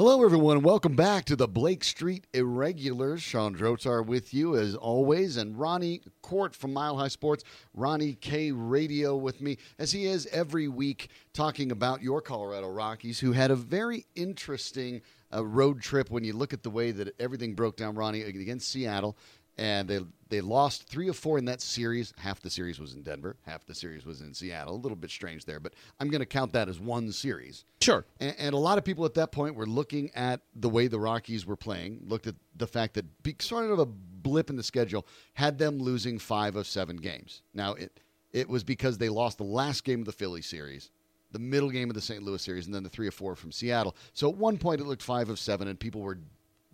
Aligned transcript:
Hello, 0.00 0.24
everyone. 0.24 0.62
Welcome 0.62 0.96
back 0.96 1.26
to 1.26 1.36
the 1.36 1.46
Blake 1.46 1.84
Street 1.84 2.26
Irregulars. 2.32 3.20
Sean 3.20 3.54
Drotar 3.54 4.02
with 4.02 4.32
you 4.32 4.56
as 4.56 4.74
always, 4.74 5.36
and 5.36 5.58
Ronnie 5.58 6.00
Court 6.22 6.56
from 6.56 6.72
Mile 6.72 6.96
High 6.96 7.08
Sports, 7.08 7.44
Ronnie 7.74 8.14
K 8.14 8.50
Radio 8.50 9.14
with 9.14 9.42
me, 9.42 9.58
as 9.78 9.92
he 9.92 10.06
is 10.06 10.26
every 10.32 10.68
week 10.68 11.10
talking 11.34 11.70
about 11.70 12.00
your 12.00 12.22
Colorado 12.22 12.70
Rockies, 12.70 13.20
who 13.20 13.32
had 13.32 13.50
a 13.50 13.54
very 13.54 14.06
interesting 14.14 15.02
uh, 15.34 15.44
road 15.44 15.82
trip 15.82 16.10
when 16.10 16.24
you 16.24 16.32
look 16.32 16.54
at 16.54 16.62
the 16.62 16.70
way 16.70 16.92
that 16.92 17.14
everything 17.20 17.52
broke 17.52 17.76
down, 17.76 17.94
Ronnie, 17.94 18.22
against 18.22 18.70
Seattle 18.70 19.18
and 19.58 19.86
they 19.86 20.00
they 20.30 20.40
lost 20.40 20.84
three 20.84 21.08
or 21.08 21.12
four 21.12 21.38
in 21.38 21.44
that 21.46 21.60
series. 21.60 22.14
Half 22.16 22.40
the 22.40 22.50
series 22.50 22.78
was 22.78 22.94
in 22.94 23.02
Denver, 23.02 23.36
half 23.44 23.66
the 23.66 23.74
series 23.74 24.06
was 24.06 24.20
in 24.20 24.32
Seattle. 24.32 24.74
A 24.74 24.76
little 24.76 24.96
bit 24.96 25.10
strange 25.10 25.44
there, 25.44 25.60
but 25.60 25.74
I'm 25.98 26.08
going 26.08 26.20
to 26.20 26.26
count 26.26 26.52
that 26.52 26.68
as 26.68 26.80
one 26.80 27.12
series. 27.12 27.64
Sure. 27.80 28.06
And, 28.20 28.34
and, 28.38 28.54
a 28.54 28.58
lot 28.58 28.78
of 28.78 28.84
people 28.84 29.04
at 29.04 29.14
that 29.14 29.32
point 29.32 29.56
were 29.56 29.66
looking 29.66 30.10
at 30.14 30.40
the 30.54 30.68
way 30.68 30.86
the 30.86 31.00
Rockies 31.00 31.46
were 31.46 31.56
playing, 31.56 32.00
looked 32.06 32.26
at 32.26 32.36
the 32.56 32.66
fact 32.66 32.94
that 32.94 33.04
sort 33.42 33.70
of 33.70 33.78
a 33.78 33.86
blip 33.86 34.50
in 34.50 34.56
the 34.56 34.62
schedule 34.62 35.06
had 35.34 35.58
them 35.58 35.78
losing 35.78 36.18
five 36.18 36.56
of 36.56 36.66
seven 36.66 36.96
games. 36.96 37.42
Now 37.52 37.74
it 37.74 38.00
it 38.32 38.48
was 38.48 38.62
because 38.62 38.98
they 38.98 39.08
lost 39.08 39.38
the 39.38 39.44
last 39.44 39.84
game 39.84 40.00
of 40.00 40.06
the 40.06 40.12
Philly 40.12 40.42
series. 40.42 40.90
The 41.32 41.38
middle 41.38 41.70
game 41.70 41.90
of 41.90 41.94
the 41.94 42.00
St. 42.00 42.22
Louis 42.22 42.42
series, 42.42 42.66
and 42.66 42.74
then 42.74 42.82
the 42.82 42.88
three 42.88 43.06
or 43.06 43.12
four 43.12 43.36
from 43.36 43.52
Seattle. 43.52 43.94
So 44.14 44.28
at 44.28 44.36
one 44.36 44.58
point, 44.58 44.80
it 44.80 44.86
looked 44.86 45.02
five 45.02 45.28
of 45.28 45.38
seven, 45.38 45.68
and 45.68 45.78
people 45.78 46.00
were 46.00 46.18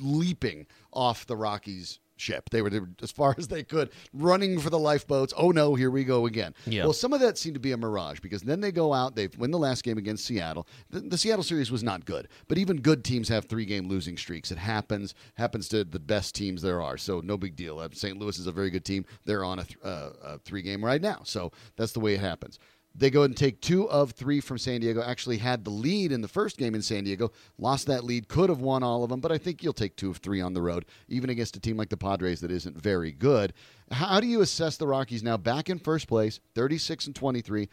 leaping 0.00 0.66
off 0.92 1.26
the 1.26 1.36
Rockies 1.36 1.98
ship. 2.16 2.50
They 2.50 2.62
were, 2.62 2.70
they 2.70 2.80
were, 2.80 2.88
as 3.02 3.10
far 3.10 3.34
as 3.38 3.48
they 3.48 3.62
could, 3.62 3.90
running 4.12 4.58
for 4.58 4.70
the 4.70 4.78
lifeboats. 4.78 5.32
Oh 5.36 5.50
no, 5.50 5.74
here 5.74 5.90
we 5.90 6.04
go 6.04 6.26
again. 6.26 6.54
Yeah. 6.66 6.84
Well, 6.84 6.92
some 6.92 7.12
of 7.12 7.20
that 7.20 7.38
seemed 7.38 7.54
to 7.54 7.60
be 7.60 7.72
a 7.72 7.76
mirage 7.76 8.20
because 8.20 8.42
then 8.42 8.60
they 8.60 8.72
go 8.72 8.92
out, 8.92 9.14
they 9.14 9.28
win 9.38 9.50
the 9.50 9.58
last 9.58 9.84
game 9.84 9.98
against 9.98 10.24
Seattle. 10.24 10.66
The, 10.90 11.00
the, 11.00 11.18
Seattle 11.18 11.42
series 11.42 11.70
was 11.70 11.82
not 11.82 12.04
good, 12.04 12.28
but 12.48 12.58
even 12.58 12.78
good 12.78 13.04
teams 13.04 13.28
have 13.28 13.46
three 13.46 13.64
game 13.64 13.88
losing 13.88 14.16
streaks. 14.16 14.50
It 14.50 14.58
happens, 14.58 15.14
happens 15.34 15.68
to 15.68 15.84
the 15.84 15.98
best 15.98 16.34
teams 16.34 16.62
there 16.62 16.82
are. 16.82 16.96
So 16.96 17.20
no 17.20 17.36
big 17.36 17.56
deal. 17.56 17.78
Uh, 17.78 17.88
St. 17.92 18.18
Louis 18.18 18.38
is 18.38 18.46
a 18.46 18.52
very 18.52 18.70
good 18.70 18.84
team. 18.84 19.04
They're 19.24 19.44
on 19.44 19.60
a, 19.60 19.64
th- 19.64 19.78
uh, 19.84 20.10
a 20.22 20.38
three 20.38 20.62
game 20.62 20.84
right 20.84 21.00
now. 21.00 21.20
So 21.24 21.52
that's 21.76 21.92
the 21.92 22.00
way 22.00 22.14
it 22.14 22.20
happens. 22.20 22.58
They 22.98 23.10
go 23.10 23.24
and 23.24 23.36
take 23.36 23.60
two 23.60 23.88
of 23.90 24.12
three 24.12 24.40
from 24.40 24.58
San 24.58 24.80
Diego. 24.80 25.02
Actually, 25.02 25.38
had 25.38 25.64
the 25.64 25.70
lead 25.70 26.12
in 26.12 26.22
the 26.22 26.28
first 26.28 26.56
game 26.56 26.74
in 26.74 26.82
San 26.82 27.04
Diego. 27.04 27.30
Lost 27.58 27.86
that 27.86 28.04
lead. 28.04 28.28
Could 28.28 28.48
have 28.48 28.60
won 28.60 28.82
all 28.82 29.04
of 29.04 29.10
them, 29.10 29.20
but 29.20 29.32
I 29.32 29.38
think 29.38 29.62
you'll 29.62 29.72
take 29.72 29.96
two 29.96 30.10
of 30.10 30.18
three 30.18 30.40
on 30.40 30.54
the 30.54 30.62
road, 30.62 30.86
even 31.08 31.28
against 31.28 31.56
a 31.56 31.60
team 31.60 31.76
like 31.76 31.90
the 31.90 31.96
Padres 31.96 32.40
that 32.40 32.50
isn't 32.50 32.80
very 32.80 33.12
good. 33.12 33.52
How 33.90 34.20
do 34.20 34.26
you 34.26 34.40
assess 34.40 34.76
the 34.76 34.86
Rockies 34.86 35.22
now 35.22 35.36
back 35.36 35.68
in 35.68 35.78
first 35.78 36.08
place, 36.08 36.40
36 36.54 37.06
and 37.06 37.14
23? 37.14 37.68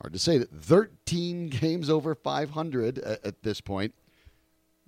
Hard 0.00 0.12
to 0.12 0.18
say 0.18 0.38
that 0.38 0.50
13 0.50 1.48
games 1.48 1.90
over 1.90 2.14
500 2.14 2.98
at, 2.98 3.24
at 3.24 3.42
this 3.42 3.60
point 3.60 3.94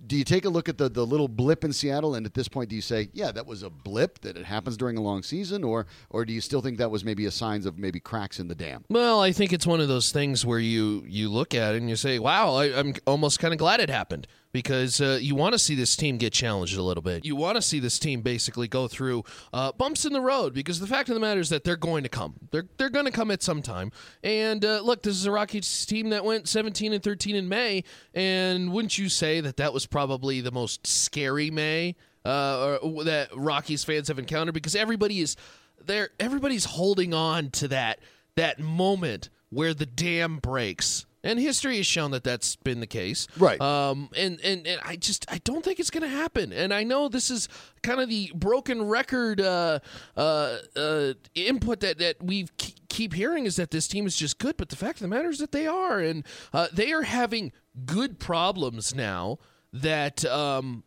do 0.05 0.15
you 0.15 0.23
take 0.23 0.45
a 0.45 0.49
look 0.49 0.69
at 0.69 0.77
the, 0.77 0.89
the 0.89 1.05
little 1.05 1.27
blip 1.27 1.63
in 1.63 1.73
Seattle 1.73 2.13
and 2.13 2.25
at 2.25 2.33
this 2.33 2.47
point 2.47 2.69
do 2.69 2.75
you 2.75 2.81
say, 2.81 3.09
yeah, 3.13 3.31
that 3.31 3.47
was 3.47 3.63
a 3.63 3.69
blip 3.69 4.19
that 4.21 4.37
it 4.37 4.45
happens 4.45 4.77
during 4.77 4.97
a 4.97 5.01
long 5.01 5.23
season 5.23 5.63
or 5.63 5.87
or 6.09 6.23
do 6.23 6.33
you 6.33 6.41
still 6.41 6.61
think 6.61 6.77
that 6.77 6.91
was 6.91 7.03
maybe 7.03 7.25
a 7.25 7.31
signs 7.31 7.65
of 7.65 7.79
maybe 7.79 7.99
cracks 7.99 8.39
in 8.39 8.47
the 8.47 8.55
dam? 8.55 8.85
Well, 8.89 9.21
I 9.21 9.31
think 9.31 9.53
it's 9.53 9.65
one 9.65 9.81
of 9.81 9.87
those 9.87 10.11
things 10.11 10.45
where 10.45 10.59
you 10.59 11.03
you 11.07 11.29
look 11.29 11.55
at 11.55 11.73
it 11.73 11.77
and 11.79 11.89
you 11.89 11.95
say, 11.95 12.19
wow, 12.19 12.55
I, 12.55 12.77
I'm 12.77 12.93
almost 13.07 13.39
kind 13.39 13.53
of 13.53 13.57
glad 13.57 13.79
it 13.79 13.89
happened 13.89 14.27
because 14.57 14.99
uh, 15.01 15.19
you 15.21 15.35
want 15.35 15.53
to 15.53 15.59
see 15.59 15.75
this 15.75 15.95
team 15.95 16.17
get 16.17 16.33
challenged 16.33 16.75
a 16.75 16.81
little 16.81 17.03
bit. 17.03 17.23
You 17.23 17.35
want 17.35 17.57
to 17.57 17.61
see 17.61 17.79
this 17.79 17.99
team 17.99 18.21
basically 18.21 18.67
go 18.67 18.87
through 18.87 19.23
uh, 19.53 19.71
bumps 19.71 20.03
in 20.03 20.13
the 20.13 20.19
road 20.19 20.55
because 20.55 20.79
the 20.79 20.87
fact 20.87 21.09
of 21.09 21.13
the 21.13 21.21
matter 21.21 21.39
is 21.39 21.49
that 21.49 21.63
they're 21.63 21.75
going 21.75 22.01
to 22.01 22.09
come. 22.09 22.33
They're 22.49 22.65
they're 22.77 22.89
going 22.89 23.05
to 23.05 23.11
come 23.11 23.29
at 23.29 23.43
some 23.43 23.61
time. 23.61 23.91
And 24.23 24.65
uh, 24.65 24.81
look, 24.81 25.03
this 25.03 25.15
is 25.15 25.27
a 25.27 25.31
Rockies 25.31 25.85
team 25.85 26.09
that 26.09 26.25
went 26.25 26.47
17 26.47 26.91
and 26.91 27.03
13 27.03 27.35
in 27.35 27.47
May, 27.47 27.83
and 28.15 28.73
wouldn't 28.73 28.97
you 28.97 29.09
say 29.09 29.41
that 29.41 29.57
that 29.57 29.73
was 29.73 29.85
probably 29.85 30.41
the 30.41 30.51
most 30.51 30.87
scary 30.87 31.51
May 31.51 31.95
uh, 32.25 32.79
that 33.03 33.29
Rockies 33.35 33.83
fans 33.83 34.07
have 34.07 34.17
encountered 34.17 34.55
because 34.55 34.75
everybody 34.75 35.19
is 35.19 35.35
there. 35.85 36.09
Everybody's 36.19 36.65
holding 36.65 37.13
on 37.13 37.51
to 37.51 37.67
that 37.67 37.99
that 38.35 38.59
moment 38.59 39.29
where 39.51 39.75
the 39.75 39.85
dam 39.85 40.37
breaks 40.37 41.05
and 41.23 41.39
history 41.39 41.77
has 41.77 41.85
shown 41.85 42.11
that 42.11 42.23
that's 42.23 42.55
been 42.55 42.79
the 42.79 42.87
case. 42.87 43.27
Right. 43.37 43.59
Um, 43.59 44.09
and, 44.15 44.39
and, 44.41 44.65
and 44.65 44.79
I 44.83 44.95
just 44.95 45.25
I 45.31 45.39
don't 45.43 45.63
think 45.63 45.79
it's 45.79 45.89
going 45.89 46.03
to 46.03 46.09
happen. 46.09 46.53
And 46.53 46.73
I 46.73 46.83
know 46.83 47.09
this 47.09 47.29
is 47.31 47.47
kind 47.83 47.99
of 47.99 48.09
the 48.09 48.31
broken 48.35 48.83
record 48.83 49.41
uh, 49.41 49.79
uh, 50.15 50.57
uh, 50.75 51.13
input 51.35 51.79
that 51.81 51.97
that 51.99 52.23
we 52.23 52.47
keep 52.89 53.13
hearing 53.13 53.45
is 53.45 53.55
that 53.57 53.71
this 53.71 53.87
team 53.87 54.07
is 54.07 54.15
just 54.15 54.39
good, 54.39 54.57
but 54.57 54.69
the 54.69 54.75
fact 54.75 54.97
of 54.97 55.01
the 55.01 55.07
matter 55.07 55.29
is 55.29 55.39
that 55.39 55.51
they 55.51 55.67
are, 55.67 55.99
and 55.99 56.25
uh, 56.53 56.67
they 56.71 56.91
are 56.91 57.03
having 57.03 57.51
good 57.85 58.19
problems 58.19 58.95
now 58.95 59.37
that 59.71 60.25
um, 60.25 60.83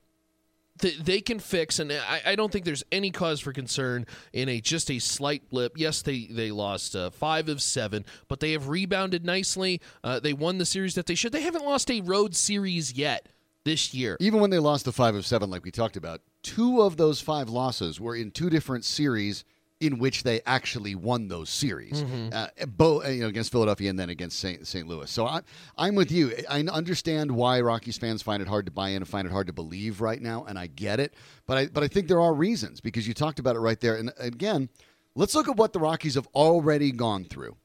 they 0.81 1.21
can 1.21 1.39
fix, 1.39 1.79
and 1.79 1.93
I, 1.93 2.23
I, 2.27 2.35
don't 2.37 2.53
think 2.53 2.65
there's 2.65 2.85
any 2.91 3.11
cause 3.11 3.41
for 3.41 3.53
concern 3.53 4.07
in 4.33 4.49
a 4.49 4.61
just 4.61 4.91
a 4.91 4.99
slight 4.99 5.49
blip. 5.49 5.77
Yes, 5.77 6.03
they 6.03 6.27
they 6.31 6.51
lost 6.51 6.97
uh, 6.97 7.11
five 7.11 7.49
of 7.49 7.61
seven, 7.63 8.05
but 8.29 8.41
they 8.41 8.53
have 8.53 8.69
rebounded 8.69 9.25
nicely. 9.25 9.81
Uh, 10.03 10.21
they 10.21 10.33
won 10.33 10.59
the 10.59 10.67
series 10.67 10.95
that 10.95 11.07
they 11.07 11.15
should. 11.15 11.33
They 11.33 11.43
haven't 11.43 11.65
lost 11.65 11.91
a 11.91 12.01
road 12.01 12.35
series 12.35 12.93
yet 12.93 13.29
this 13.65 13.95
year. 13.95 14.17
Even 14.21 14.41
when 14.41 14.51
they 14.51 14.59
lost 14.59 14.85
the 14.85 14.93
five 14.93 15.15
of 15.15 15.27
seven, 15.27 15.51
like 15.51 15.65
we 15.65 15.71
talked 15.71 15.97
about, 15.97 16.21
two 16.43 16.83
of 16.83 16.97
those 16.97 17.21
five 17.21 17.49
losses 17.49 18.01
were 18.01 18.17
in 18.17 18.31
two 18.31 18.51
different 18.51 18.85
series 18.85 19.45
in 19.81 19.99
which 19.99 20.23
they 20.23 20.43
actually 20.45 20.95
won 20.95 21.29
those 21.29 21.49
series, 21.49 22.03
mm-hmm. 22.03 22.29
uh, 22.33 22.49
both 22.67 23.09
you 23.09 23.23
know 23.23 23.29
against 23.29 23.51
Philadelphia 23.51 23.89
and 23.89 23.99
then 23.99 24.11
against 24.11 24.39
St. 24.39 24.67
St. 24.67 24.87
Louis. 24.87 25.11
So 25.11 25.27
I, 25.27 25.41
I'm 25.77 25.95
with 25.95 26.13
you. 26.13 26.33
I 26.49 26.61
understand 26.61 27.31
why 27.31 27.61
Rockies 27.63 27.97
fans 27.97 28.21
find 28.21 28.43
it 28.43 28.49
hard 28.49 28.67
to 28.67 28.73
buy 28.73 28.91
in 28.91 28.97
and 28.97 29.09
find 29.09 29.27
it 29.27 29.33
hard 29.33 29.47
to 29.47 29.53
believe 29.53 30.01
right 30.01 30.21
now, 30.21 30.45
and 30.45 30.59
I 30.59 30.67
get 30.67 31.01
it. 31.01 31.15
But 31.47 31.57
I 31.57 31.67
but 31.67 31.83
I 31.83 31.89
think 31.89 32.09
there 32.09 32.21
are 32.21 32.35
reasons 32.35 32.81
because 32.81 33.09
you 33.09 33.15
talked 33.15 33.39
about 33.39 33.57
it 33.57 33.61
right 33.61 33.81
there. 33.81 33.97
And 33.97 34.13
again, 34.19 34.69
let's 35.15 35.35
look 35.35 35.49
at 35.49 35.57
what 35.57 35.73
the 35.73 35.81
Rockies 35.81 36.15
have 36.15 36.29
already 36.35 36.93
gone 36.93 37.25
through. 37.25 37.57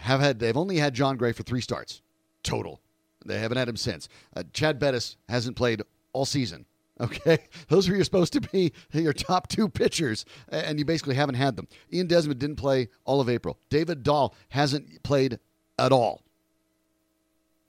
Have 0.00 0.20
had 0.20 0.40
they've 0.40 0.56
only 0.56 0.76
had 0.78 0.92
Jon 0.92 1.16
Gray 1.16 1.32
for 1.32 1.44
three 1.44 1.60
starts 1.60 2.02
total. 2.42 2.80
They 3.24 3.38
haven't 3.38 3.58
had 3.58 3.68
him 3.68 3.76
since. 3.76 4.08
Uh, 4.36 4.42
Chad 4.52 4.78
Bettis 4.78 5.16
hasn't 5.28 5.56
played 5.56 5.82
all 6.12 6.26
season. 6.26 6.66
Okay, 7.00 7.38
those 7.68 7.88
were 7.88 7.96
your 7.96 8.04
supposed 8.04 8.32
to 8.34 8.40
be 8.40 8.72
your 8.92 9.12
top 9.12 9.48
two 9.48 9.68
pitchers, 9.68 10.24
and 10.48 10.78
you 10.78 10.84
basically 10.84 11.14
haven't 11.14 11.34
had 11.34 11.56
them. 11.56 11.68
Ian 11.92 12.06
Desmond 12.06 12.38
didn't 12.38 12.56
play 12.56 12.88
all 13.04 13.20
of 13.20 13.28
April. 13.28 13.58
David 13.68 14.02
Dahl 14.02 14.34
hasn't 14.50 15.02
played 15.02 15.38
at 15.78 15.92
all. 15.92 16.22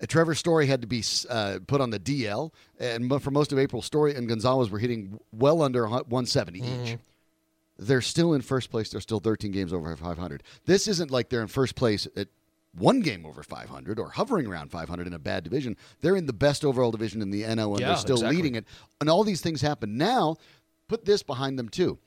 Trevor 0.08 0.36
Story 0.36 0.68
had 0.68 0.82
to 0.82 0.88
be 0.88 1.04
uh, 1.30 1.60
put 1.66 1.82
on 1.82 1.90
the 1.90 2.00
DL, 2.00 2.52
and 2.80 3.22
for 3.22 3.32
most 3.32 3.52
of 3.52 3.58
April, 3.58 3.82
Story 3.82 4.14
and 4.14 4.28
Gonzalez 4.28 4.70
were 4.70 4.80
hitting 4.80 5.20
well 5.32 5.62
under 5.62 5.88
170 5.88 6.60
mm-hmm. 6.60 6.86
each. 6.86 6.98
They're 7.78 8.02
still 8.02 8.34
in 8.34 8.42
first 8.42 8.70
place. 8.70 8.90
They're 8.90 9.02
still 9.02 9.20
13 9.20 9.52
games 9.52 9.74
over 9.74 9.96
500. 9.96 10.44
This 10.66 10.88
isn't 10.88 11.12
like 11.12 11.30
they're 11.30 11.42
in 11.42 11.48
first 11.48 11.76
place 11.76 12.08
at 12.16 12.28
one 12.78 13.02
game 13.02 13.26
over 13.26 13.44
500 13.44 14.00
or 14.00 14.10
hovering 14.10 14.48
around 14.48 14.72
500 14.72 15.08
in 15.08 15.14
a 15.14 15.20
bad 15.20 15.44
division. 15.44 15.78
They're 16.02 16.16
in 16.16 16.26
the 16.26 16.34
best 16.34 16.66
overall 16.66 16.92
division 16.92 17.22
in 17.22 17.32
the 17.32 17.44
NL 17.44 17.72
and 17.72 17.80
yeah, 17.80 17.88
they're 17.88 17.98
still 17.98 18.18
exactly. 18.18 18.36
leading 18.36 18.56
it. 18.56 18.66
And 19.00 19.10
all 19.10 19.24
these 19.24 19.42
things 19.42 19.62
happen. 19.62 19.98
Now, 19.98 20.36
put 20.88 21.06
this 21.06 21.24
behind 21.24 21.58
them 21.58 21.70
too. 21.70 22.00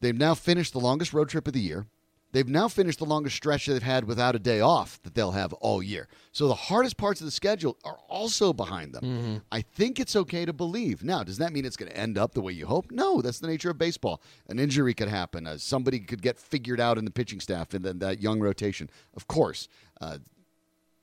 They've 0.00 0.16
now 0.16 0.34
finished 0.34 0.72
the 0.72 0.80
longest 0.80 1.12
road 1.12 1.28
trip 1.28 1.46
of 1.46 1.52
the 1.52 1.60
year. 1.60 1.86
They've 2.34 2.48
now 2.48 2.66
finished 2.66 2.98
the 2.98 3.04
longest 3.04 3.36
stretch 3.36 3.66
they've 3.66 3.80
had 3.80 4.08
without 4.08 4.34
a 4.34 4.40
day 4.40 4.58
off 4.58 5.00
that 5.04 5.14
they'll 5.14 5.30
have 5.30 5.52
all 5.52 5.80
year. 5.80 6.08
So 6.32 6.48
the 6.48 6.54
hardest 6.54 6.96
parts 6.96 7.20
of 7.20 7.26
the 7.26 7.30
schedule 7.30 7.78
are 7.84 7.96
also 8.08 8.52
behind 8.52 8.92
them. 8.92 9.04
Mm-hmm. 9.04 9.36
I 9.52 9.60
think 9.60 10.00
it's 10.00 10.16
okay 10.16 10.44
to 10.44 10.52
believe. 10.52 11.04
Now, 11.04 11.22
does 11.22 11.38
that 11.38 11.52
mean 11.52 11.64
it's 11.64 11.76
going 11.76 11.92
to 11.92 11.96
end 11.96 12.18
up 12.18 12.34
the 12.34 12.40
way 12.40 12.50
you 12.50 12.66
hope? 12.66 12.90
No, 12.90 13.22
that's 13.22 13.38
the 13.38 13.46
nature 13.46 13.70
of 13.70 13.78
baseball. 13.78 14.20
An 14.48 14.58
injury 14.58 14.94
could 14.94 15.06
happen. 15.06 15.46
Uh, 15.46 15.58
somebody 15.58 16.00
could 16.00 16.22
get 16.22 16.36
figured 16.40 16.80
out 16.80 16.98
in 16.98 17.04
the 17.04 17.12
pitching 17.12 17.38
staff 17.38 17.72
and 17.72 17.84
then 17.84 18.00
that 18.00 18.20
young 18.20 18.40
rotation. 18.40 18.90
Of 19.14 19.28
course. 19.28 19.68
Uh, 20.00 20.18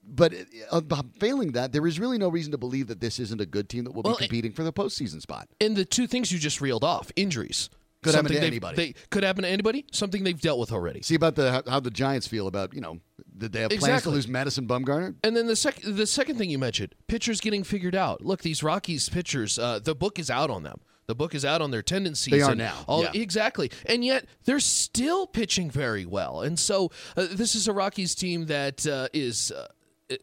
but 0.03 0.33
uh, 0.69 0.81
failing 1.17 1.53
that, 1.53 1.71
there 1.71 1.87
is 1.87 1.97
really 1.97 2.17
no 2.17 2.27
reason 2.27 2.51
to 2.51 2.57
believe 2.57 2.87
that 2.87 2.99
this 2.99 3.19
isn't 3.19 3.39
a 3.39 3.45
good 3.45 3.69
team 3.69 3.85
that 3.85 3.91
will 3.91 4.03
well, 4.03 4.17
be 4.17 4.25
competing 4.25 4.51
for 4.51 4.65
the 4.65 4.73
postseason 4.73 5.22
spot. 5.22 5.47
And 5.61 5.77
the 5.77 5.85
two 5.85 6.07
things 6.07 6.29
you 6.34 6.39
just 6.39 6.59
reeled 6.59 6.84
off 6.84 7.09
injuries 7.16 7.69
could 8.03 8.15
happen 8.15 8.31
to 8.31 8.39
anybody. 8.41 8.75
They, 8.75 8.93
could 9.09 9.23
happen 9.23 9.43
to 9.43 9.49
anybody. 9.49 9.85
Something 9.91 10.23
they've 10.23 10.39
dealt 10.39 10.59
with 10.59 10.71
already. 10.71 11.01
See 11.01 11.15
about 11.15 11.35
the 11.35 11.63
how 11.67 11.79
the 11.79 11.91
Giants 11.91 12.27
feel 12.27 12.47
about 12.47 12.73
you 12.73 12.81
know 12.81 12.99
did 13.37 13.51
they 13.53 13.61
have 13.61 13.71
exactly. 13.71 13.89
plans 13.89 14.03
to 14.03 14.09
lose 14.09 14.27
Madison 14.27 14.67
Bumgarner? 14.67 15.15
And 15.23 15.35
then 15.35 15.47
the 15.47 15.55
second 15.55 15.95
the 15.95 16.07
second 16.07 16.37
thing 16.37 16.49
you 16.49 16.59
mentioned, 16.59 16.95
pitchers 17.07 17.41
getting 17.41 17.63
figured 17.63 17.95
out. 17.95 18.23
Look, 18.23 18.41
these 18.41 18.63
Rockies 18.63 19.09
pitchers, 19.09 19.59
uh, 19.59 19.79
the 19.79 19.95
book 19.95 20.19
is 20.19 20.29
out 20.29 20.49
on 20.49 20.63
them. 20.63 20.81
The 21.07 21.15
book 21.15 21.35
is 21.35 21.43
out 21.43 21.61
on 21.61 21.71
their 21.71 21.81
tendencies. 21.81 22.31
They 22.31 22.41
are 22.41 22.55
now. 22.55 22.85
All, 22.87 23.03
yeah. 23.03 23.11
Exactly. 23.13 23.71
And 23.85 24.05
yet 24.05 24.25
they're 24.45 24.61
still 24.61 25.27
pitching 25.27 25.69
very 25.69 26.05
well. 26.05 26.41
And 26.41 26.57
so 26.57 26.91
uh, 27.17 27.27
this 27.29 27.53
is 27.53 27.67
a 27.67 27.73
Rockies 27.73 28.15
team 28.15 28.45
that 28.45 28.87
uh, 28.87 29.09
is 29.11 29.51
uh, 29.51 29.67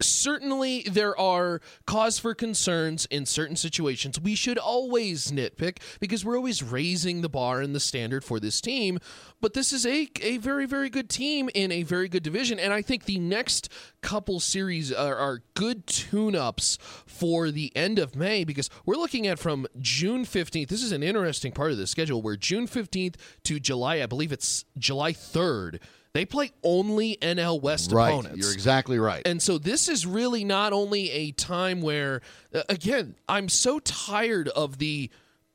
certainly 0.01 0.83
there 0.83 1.19
are 1.19 1.61
cause 1.87 2.19
for 2.19 2.35
concerns 2.35 3.07
in 3.07 3.27
certain 3.27 3.57
situations. 3.57 4.21
We 4.21 4.35
should 4.35 4.59
always 4.59 5.31
nitpick 5.31 5.79
because 6.01 6.25
we're 6.25 6.37
always 6.37 6.63
raising 6.63 7.23
the 7.23 7.29
bar 7.29 7.61
and 7.61 7.75
the 7.75 7.81
standard 7.81 8.25
for 8.25 8.41
this 8.41 8.61
team. 8.61 8.99
But 9.41 9.55
this 9.55 9.73
is 9.73 9.87
a, 9.87 10.09
a 10.21 10.39
very, 10.39 10.67
very 10.67 10.91
good 10.91 11.09
team 11.09 11.49
in 11.55 11.71
a 11.71 11.83
very 11.85 12.09
good 12.09 12.23
division. 12.23 12.59
And 12.59 12.73
I 12.73 12.83
think 12.83 13.05
the 13.05 13.19
next 13.19 13.69
couple 14.03 14.41
series 14.41 14.93
are, 14.93 15.17
are 15.17 15.43
good 15.55 15.87
tune-ups 15.87 16.79
for 17.07 17.51
the 17.51 17.75
end 17.77 17.99
of 17.99 18.17
May 18.17 18.45
because 18.45 18.69
we're 18.85 18.97
looking 18.97 19.27
at 19.27 19.39
from 19.39 19.67
June 19.81 20.25
15th. 20.25 20.69
This 20.69 20.83
is 20.83 20.93
an 20.93 21.03
interesting 21.03 21.53
part 21.53 21.71
of 21.71 21.79
the 21.79 21.87
schedule 21.87 22.23
where 22.23 22.37
June 22.37 22.67
15th 22.67 23.15
to 23.45 23.61
July, 23.61 24.03
I 24.03 24.07
believe 24.07 24.33
it's 24.33 24.65
July 24.77 25.13
3rd. 25.13 25.81
They 26.13 26.25
play 26.25 26.53
only 26.63 27.17
NL 27.21 27.61
West 27.61 27.93
right. 27.93 28.09
opponents. 28.09 28.39
You're 28.39 28.53
exactly 28.53 28.99
right. 28.99 29.23
And 29.27 29.43
so 29.43 29.59
this 29.59 29.89
is 29.89 30.07
really 30.07 30.45
not 30.45 30.73
only 30.73 31.11
a 31.11 31.33
time 31.33 31.83
where, 31.83 32.23
uh, 32.55 32.63
again, 32.69 33.15
I'm 33.29 33.49
so 33.49 33.79
tired 33.79 34.49
of 34.49 34.79
the 34.79 35.11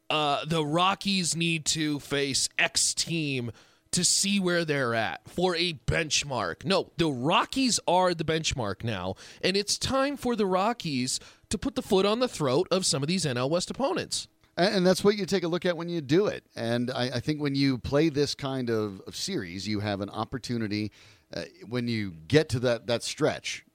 uh, 0.10 0.46
the 0.46 0.64
Rockies 0.64 1.36
need 1.36 1.66
to 1.66 2.00
face 2.00 2.48
X 2.60 2.94
team 2.94 3.52
to 3.92 4.04
see 4.04 4.40
where 4.40 4.66
they're 4.66 4.94
at 4.94 5.28
for 5.30 5.56
a 5.56 5.74
benchmark. 5.74 6.66
No, 6.66 6.92
the 6.98 7.12
Rockies 7.12 7.80
are 7.88 8.14
the 8.14 8.24
benchmark 8.24 8.84
now, 8.84 9.16
and 9.42 9.56
it's 9.56 9.78
time 9.78 10.18
for 10.18 10.36
the 10.36 10.46
Rockies 10.46 11.20
to 11.50 11.58
put 11.58 11.76
the 11.76 11.82
foot 11.82 12.06
on 12.06 12.20
the 12.20 12.28
throat 12.28 12.68
of 12.70 12.86
some 12.86 13.02
of 13.02 13.08
these 13.08 13.26
NL 13.26 13.50
West 13.50 13.72
opponents. 13.72 14.28
And 14.56 14.86
that's 14.86 15.04
what 15.04 15.16
you 15.18 15.26
take 15.26 15.44
a 15.44 15.48
look 15.48 15.66
at 15.66 15.76
when 15.78 15.90
you 15.90 16.00
do 16.00 16.28
it. 16.28 16.44
And 16.56 16.92
I, 16.92 17.06
I 17.16 17.20
think 17.20 17.42
when 17.42 17.56
you 17.56 17.80
play 17.80 18.10
this 18.10 18.36
kind 18.36 18.70
of, 18.70 19.02
of 19.08 19.16
series, 19.16 19.68
you 19.68 19.80
have 19.80 20.00
an 20.02 20.10
opportunity 20.10 20.92
uh, 21.36 21.46
when 21.68 21.88
you 21.88 22.12
get 22.28 22.50
to 22.50 22.60
that, 22.60 22.86
that 22.88 23.02
stretch. 23.02 23.66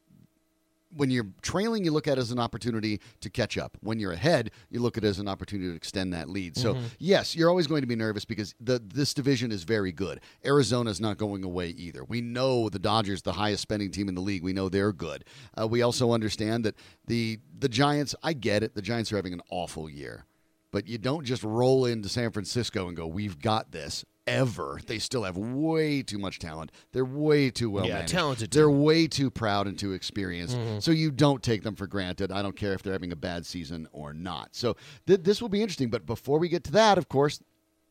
When 0.97 1.11
you're 1.11 1.27
trailing, 1.43 1.85
you 1.85 1.91
look 1.91 2.07
at 2.09 2.17
it 2.17 2.21
as 2.21 2.31
an 2.31 2.39
opportunity 2.39 3.01
to 3.21 3.29
catch 3.29 3.59
up. 3.59 3.77
When 3.83 3.99
you're 4.01 4.13
ahead, 4.13 4.53
you 4.71 4.81
look 4.81 4.97
at 4.97 5.05
it 5.05 5.09
as 5.09 5.19
an 5.19 5.29
opportunity 5.29 5.69
to 5.69 5.77
extend 5.77 6.15
that 6.15 6.31
lead. 6.31 6.57
So, 6.57 6.75
Mm-hmm. 6.75 6.87
yes, 6.99 7.37
you're 7.37 7.51
always 7.51 7.67
going 7.67 7.83
to 7.83 7.87
be 7.87 7.95
nervous 7.97 8.25
because 8.25 8.55
the 8.59 8.81
this 8.83 9.13
division 9.13 9.53
is 9.53 9.65
very 9.65 9.93
good. 9.93 10.21
Arizona's 10.47 10.99
not 10.99 11.19
going 11.19 11.45
away 11.45 11.69
either. 11.71 12.05
We 12.05 12.23
know 12.23 12.71
the 12.71 12.79
Dodgers, 12.79 13.21
the 13.21 13.33
highest 13.35 13.61
spending 13.63 13.91
team 13.91 14.09
in 14.09 14.15
the 14.15 14.23
league. 14.23 14.43
We 14.43 14.55
know 14.55 14.71
they're 14.71 14.93
good. 14.95 15.25
Uh, 15.61 15.67
we 15.69 15.83
also 15.83 16.13
understand 16.13 16.65
that 16.65 16.75
the 17.07 17.41
the 17.59 17.69
Giants. 17.69 18.15
I 18.23 18.33
get 18.33 18.63
it. 18.63 18.75
The 18.75 18.81
Giants 18.83 19.13
are 19.13 19.17
having 19.17 19.35
an 19.35 19.43
awful 19.51 19.91
year 19.91 20.25
but 20.71 20.87
you 20.87 20.99
don't 20.99 21.25
just 21.25 21.43
roll 21.43 21.85
into 21.85 22.09
San 22.09 22.31
Francisco 22.31 22.89
and 22.89 22.97
go, 22.97 23.07
"We've 23.07 23.41
got 23.41 23.73
this." 23.73 24.05
Ever, 24.27 24.79
they 24.87 24.99
still 24.99 25.23
have 25.25 25.39
way 25.39 26.03
too 26.03 26.19
much 26.19 26.39
talent. 26.39 26.71
They're 26.93 27.03
way 27.03 27.49
too 27.49 27.71
well 27.71 27.87
Yeah, 27.87 27.95
managed. 27.95 28.13
talented 28.13 28.51
They're 28.51 28.71
way 28.71 29.07
too 29.07 29.31
proud 29.31 29.67
and 29.67 29.79
too 29.79 29.95
experienced. 29.95 30.55
Mm-hmm. 30.55 30.81
So 30.81 30.91
you 30.91 31.11
don't 31.11 31.43
take 31.43 31.63
them 31.63 31.75
for 31.75 31.87
granted. 31.87 32.31
I 32.31 32.43
don't 32.43 32.55
care 32.55 32.75
if 32.75 32.83
they're 32.83 32.93
having 32.93 33.11
a 33.11 33.17
bad 33.17 33.47
season 33.47 33.89
or 33.91 34.13
not. 34.13 34.51
So 34.55 34.77
th- 35.07 35.23
this 35.23 35.41
will 35.41 35.49
be 35.49 35.63
interesting. 35.63 35.89
But 35.89 36.05
before 36.05 36.39
we 36.39 36.51
get 36.51 36.63
to 36.65 36.73
that, 36.73 36.99
of 36.99 37.09
course, 37.09 37.41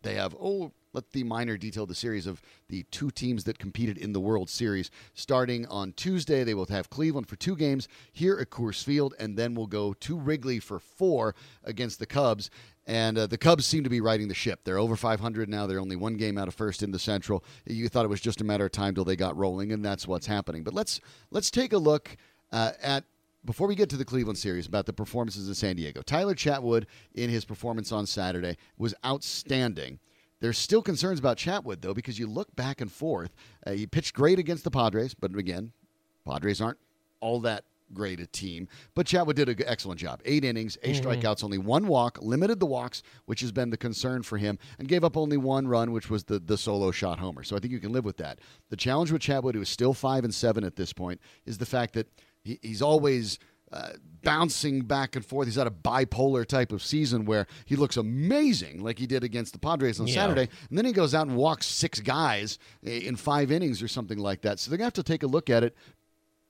they 0.04 0.14
have 0.14 0.36
oh 0.40 0.74
let 0.98 1.12
the 1.12 1.24
minor 1.24 1.58
detail 1.58 1.86
the 1.86 1.94
series 1.94 2.26
of 2.26 2.42
the 2.70 2.82
two 2.90 3.12
teams 3.12 3.44
that 3.44 3.60
competed 3.60 4.00
in 4.00 4.14
the 4.14 4.20
World 4.20 4.50
Series. 4.50 4.90
Starting 5.14 5.68
on 5.68 5.94
Tuesday, 5.94 6.44
they 6.44 6.56
will 6.56 6.66
have 6.66 6.90
Cleveland 6.90 7.28
for 7.28 7.36
two 7.36 7.56
games 7.56 7.88
here 8.12 8.40
at 8.40 8.50
Coors 8.50 8.84
Field, 8.84 9.14
and 9.20 9.38
then 9.38 9.54
we'll 9.54 9.68
go 9.68 9.94
to 9.94 10.18
Wrigley 10.18 10.60
for 10.60 10.80
four 10.80 11.36
against 11.64 12.00
the 12.00 12.08
Cubs. 12.08 12.50
And 12.88 13.16
uh, 13.16 13.28
the 13.28 13.38
Cubs 13.38 13.68
seem 13.68 13.84
to 13.84 13.92
be 13.92 14.02
riding 14.02 14.28
the 14.28 14.34
ship. 14.34 14.62
They're 14.64 14.80
over 14.80 14.96
500 14.96 15.48
now. 15.48 15.68
They're 15.68 15.80
only 15.80 15.96
one 15.96 16.16
game 16.16 16.36
out 16.36 16.48
of 16.48 16.56
first 16.56 16.82
in 16.82 16.90
the 16.90 16.98
Central. 16.98 17.44
You 17.66 17.90
thought 17.90 18.06
it 18.06 18.10
was 18.10 18.22
just 18.22 18.42
a 18.42 18.44
matter 18.44 18.66
of 18.66 18.72
time 18.72 18.96
till 18.96 19.06
they 19.06 19.16
got 19.16 19.38
rolling, 19.38 19.72
and 19.72 19.86
that's 19.86 20.08
what's 20.08 20.26
happening. 20.26 20.64
But 20.64 20.74
let's 20.74 21.00
let's 21.30 21.52
take 21.52 21.74
a 21.74 21.78
look 21.78 22.18
uh, 22.52 22.72
at 22.82 23.04
before 23.46 23.68
we 23.68 23.76
get 23.76 23.90
to 23.92 23.98
the 23.98 24.06
Cleveland 24.06 24.40
series 24.40 24.66
about 24.66 24.88
the 24.88 24.94
performances 24.94 25.48
in 25.48 25.54
San 25.54 25.76
Diego. 25.76 26.02
Tyler 26.02 26.34
Chatwood 26.34 26.86
in 27.14 27.30
his 27.30 27.46
performance 27.46 27.92
on 27.92 28.08
Saturday 28.08 28.58
was 28.80 28.96
outstanding. 29.06 30.00
There's 30.40 30.58
still 30.58 30.82
concerns 30.82 31.20
about 31.20 31.38
Chatwood 31.38 31.82
though 31.82 31.94
because 31.94 32.20
you 32.20 32.28
look 32.28 32.56
back 32.56 32.82
and 32.82 32.92
forth. 32.92 33.36
Uh, 33.66 33.72
he 33.72 33.88
pitched 33.88 34.14
great 34.14 34.40
against 34.40 34.64
the 34.64 34.72
Padres, 34.72 35.14
but 35.14 35.36
again, 35.36 35.72
Padres 36.26 36.62
aren't 36.62 36.78
all 37.20 37.40
that 37.42 37.64
great 37.94 38.20
a 38.20 38.28
team. 38.28 38.68
But 38.96 39.08
Chatwood 39.08 39.36
did 39.36 39.50
an 39.50 39.58
excellent 39.66 40.00
job. 40.00 40.22
Eight 40.26 40.44
innings, 40.44 40.78
8 40.84 41.04
strikeouts, 41.04 41.44
only 41.44 41.58
one 41.58 41.88
walk, 41.88 42.20
limited 42.22 42.60
the 42.60 42.66
walks, 42.66 43.04
which 43.26 43.42
has 43.42 43.52
been 43.52 43.70
the 43.70 43.78
concern 43.78 44.24
for 44.24 44.38
him, 44.38 44.60
and 44.80 44.88
gave 44.88 45.04
up 45.04 45.16
only 45.16 45.38
one 45.38 45.68
run, 45.68 45.92
which 45.92 46.10
was 46.10 46.26
the, 46.26 46.40
the 46.40 46.58
solo 46.58 46.92
shot 46.92 47.20
homer. 47.20 47.44
So 47.44 47.56
I 47.56 47.60
think 47.60 47.72
you 47.72 47.80
can 47.80 47.92
live 47.92 48.06
with 48.06 48.18
that. 48.18 48.40
The 48.70 48.76
challenge 48.76 49.12
with 49.12 49.22
Chatwood, 49.22 49.56
who 49.56 49.62
is 49.62 49.70
still 49.70 49.94
five 49.94 50.24
and 50.24 50.34
seven 50.34 50.64
at 50.64 50.76
this 50.76 50.94
point, 50.94 51.22
is 51.46 51.58
the 51.58 51.66
fact 51.66 51.94
that 51.94 52.08
he, 52.44 52.60
he's 52.62 52.82
always 52.82 53.40
uh, 53.72 53.90
bouncing 54.24 54.82
back 54.82 55.16
and 55.16 55.26
forth. 55.26 55.48
He's 55.48 55.56
had 55.56 55.68
a 55.68 55.72
bipolar 55.72 56.46
type 56.46 56.72
of 56.72 56.82
season 56.84 57.26
where 57.26 57.48
he 57.66 57.76
looks 57.76 57.98
amazing, 57.98 58.82
like 58.82 59.00
he 59.00 59.08
did 59.08 59.24
against 59.24 59.54
the 59.54 59.60
Padres 59.60 60.00
on 60.00 60.08
Yeah. 60.08 60.14
Saturday, 60.16 60.50
and 60.70 60.78
then 60.78 60.86
he 60.86 60.94
goes 60.94 61.14
out 61.14 61.28
and 61.28 61.36
walks 61.36 61.66
six 61.66 62.00
guys 62.00 62.60
in 62.84 63.16
five 63.16 63.52
innings 63.52 63.82
or 63.82 63.88
something 63.88 64.18
like 64.18 64.42
that. 64.42 64.60
So 64.60 64.70
they're 64.70 64.78
going 64.78 64.90
to 64.92 64.98
have 64.98 65.06
to 65.06 65.12
take 65.12 65.24
a 65.24 65.28
look 65.28 65.50
at 65.50 65.64
it 65.64 65.76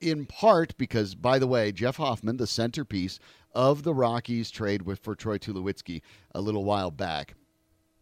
in 0.00 0.26
part 0.26 0.76
because, 0.78 1.14
by 1.14 1.38
the 1.38 1.46
way, 1.46 1.72
Jeff 1.72 1.96
Hoffman, 1.96 2.36
the 2.36 2.46
centerpiece 2.46 3.18
of 3.52 3.82
the 3.82 3.94
Rockies 3.94 4.50
trade 4.50 4.82
with 4.82 5.00
for 5.00 5.14
Troy 5.16 5.38
Tulowitzki 5.38 6.02
a 6.34 6.40
little 6.40 6.64
while 6.64 6.90
back, 6.92 7.34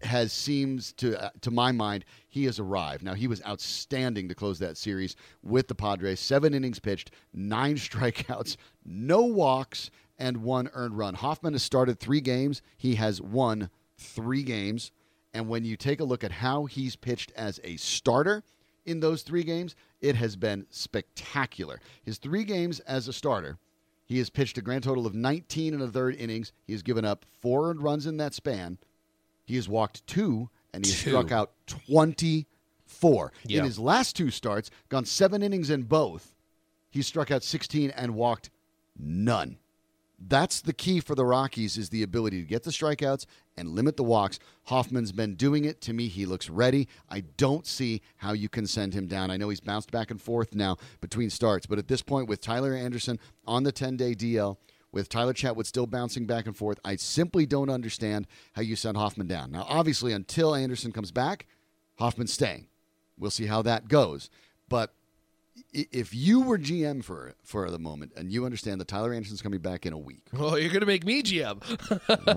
has 0.03 0.33
seems 0.33 0.93
to 0.95 1.21
uh, 1.23 1.31
to 1.41 1.51
my 1.51 1.73
mind 1.73 2.05
he 2.29 2.45
has 2.45 2.59
arrived. 2.59 3.03
Now 3.03 3.15
he 3.15 3.27
was 3.27 3.43
outstanding 3.47 4.29
to 4.29 4.35
close 4.35 4.59
that 4.59 4.77
series 4.77 5.17
with 5.43 5.69
the 5.69 5.75
Padres. 5.75 6.21
Seven 6.21 6.55
innings 6.55 6.79
pitched, 6.79 7.11
nine 7.33 7.77
strikeouts, 7.77 8.57
no 8.85 9.23
walks, 9.23 9.91
and 10.19 10.39
one 10.39 10.71
earned 10.75 10.99
run. 10.99 11.15
Hoffman 11.15 11.55
has 11.55 11.63
started 11.63 11.99
three 11.99 12.21
games. 12.21 12.63
He 12.77 12.97
has 12.97 13.21
won 13.21 13.71
three 13.99 14.43
games. 14.43 14.93
And 15.35 15.49
when 15.49 15.65
you 15.65 15.77
take 15.77 16.01
a 16.01 16.05
look 16.05 16.25
at 16.25 16.33
how 16.33 16.65
he's 16.65 16.97
pitched 16.97 17.33
as 17.37 17.61
a 17.63 17.77
starter 17.77 18.43
in 18.87 19.01
those 19.01 19.23
three 19.23 19.43
games, 19.43 19.75
it 20.01 20.17
has 20.17 20.37
been 20.37 20.67
spectacular. 20.71 21.81
His 22.03 22.19
three 22.19 22.45
games 22.45 22.81
as 22.81 23.09
a 23.09 23.13
starter, 23.13 23.59
he 24.07 24.19
has 24.19 24.31
pitched 24.31 24.57
a 24.57 24.63
grand 24.63 24.85
total 24.85 25.07
of 25.07 25.15
19 25.15 25.75
and 25.75 25.83
a 25.83 25.89
third 25.89 26.15
innings. 26.15 26.53
He 26.65 26.73
has 26.73 26.83
given 26.83 27.05
up 27.05 27.27
four 27.41 27.73
runs 27.75 28.07
in 28.07 28.17
that 28.19 28.35
span. 28.35 28.79
He 29.47 29.57
has 29.57 29.69
walked 29.69 30.07
two, 30.07 30.51
and 30.75 30.85
he 30.85 30.93
has 30.93 31.01
Two. 31.03 31.11
struck 31.11 31.33
out 31.33 31.53
24. 31.67 33.33
Yeah. 33.47 33.59
In 33.61 33.65
his 33.65 33.79
last 33.79 34.17
two 34.17 34.31
starts, 34.31 34.71
gone 34.89 35.05
seven 35.07 35.43
innings 35.43 35.71
in 35.71 35.85
both. 35.85 36.35
He 36.91 37.01
struck 37.03 37.31
out 37.31 37.43
16 37.43 37.91
and 37.91 38.15
walked 38.15 38.51
none. 38.99 39.57
That's 40.19 40.63
the 40.63 40.73
key 40.73 41.01
for 41.01 41.15
the 41.15 41.27
Rockies 41.27 41.77
is 41.77 41.91
the 41.91 42.03
ability 42.03 42.41
to 42.41 42.49
get 42.49 42.63
the 42.63 42.71
strikeouts 42.71 43.27
and 43.59 43.69
limit 43.69 43.99
the 43.99 44.03
walks. 44.03 44.39
Hoffman's 44.65 45.13
been 45.13 45.35
doing 45.35 45.67
it. 45.67 45.83
To 45.83 45.93
me, 45.93 46.09
he 46.09 46.25
looks 46.25 46.49
ready. 46.49 46.89
I 47.11 47.21
don't 47.37 47.67
see 47.67 48.01
how 48.17 48.33
you 48.33 48.49
can 48.49 48.67
send 48.67 48.95
him 48.95 49.09
down. 49.09 49.31
I 49.31 49.37
know 49.37 49.51
he's 49.51 49.61
bounced 49.61 49.91
back 49.91 50.11
and 50.11 50.21
forth 50.21 50.55
now 50.55 50.79
between 51.03 51.29
starts, 51.29 51.67
but 51.67 51.79
at 51.79 51.89
this 51.89 52.01
point, 52.01 52.29
with 52.29 52.41
Tyler 52.41 52.73
Anderson 52.75 53.19
on 53.47 53.63
the 53.65 53.73
10 53.73 53.99
day 53.99 54.15
DL, 54.15 54.57
with 54.93 55.09
Tyler 55.09 55.35
Chatwood 55.35 55.67
still 55.67 55.87
bouncing 55.87 56.27
back 56.27 56.47
and 56.47 56.57
forth, 56.57 56.79
I 56.85 56.97
simply 56.97 57.47
don't 57.47 57.71
understand 57.71 58.27
how 58.55 58.63
you 58.63 58.77
send 58.77 58.97
Hoffman 58.97 59.27
down. 59.27 59.51
Now, 59.51 59.67
obviously, 59.69 60.13
until 60.13 60.55
Anderson 60.55 60.93
comes 60.93 61.11
back, 61.11 61.47
Hoffman's 61.99 62.33
staying. 62.33 62.67
We'll 63.19 63.31
see 63.31 63.47
how 63.47 63.63
that 63.63 63.89
goes. 63.89 64.31
But 64.69 64.93
if 65.73 66.15
you 66.15 66.41
were 66.41 66.59
GM 66.59 67.03
for 67.03 67.35
for 67.43 67.71
the 67.71 67.79
moment 67.79 68.13
and 68.17 68.31
you 68.31 68.45
understand 68.45 68.81
that 68.81 68.89
Tyler 68.89 69.13
Anderson's 69.13 69.43
coming 69.43 69.61
back 69.61 69.87
in 69.87 69.93
a 69.93 69.99
week, 69.99 70.23
well, 70.33 70.59
you're 70.59 70.73
gonna 70.73 70.87
make 70.87 71.05
me 71.05 71.23
GM. 71.23 71.63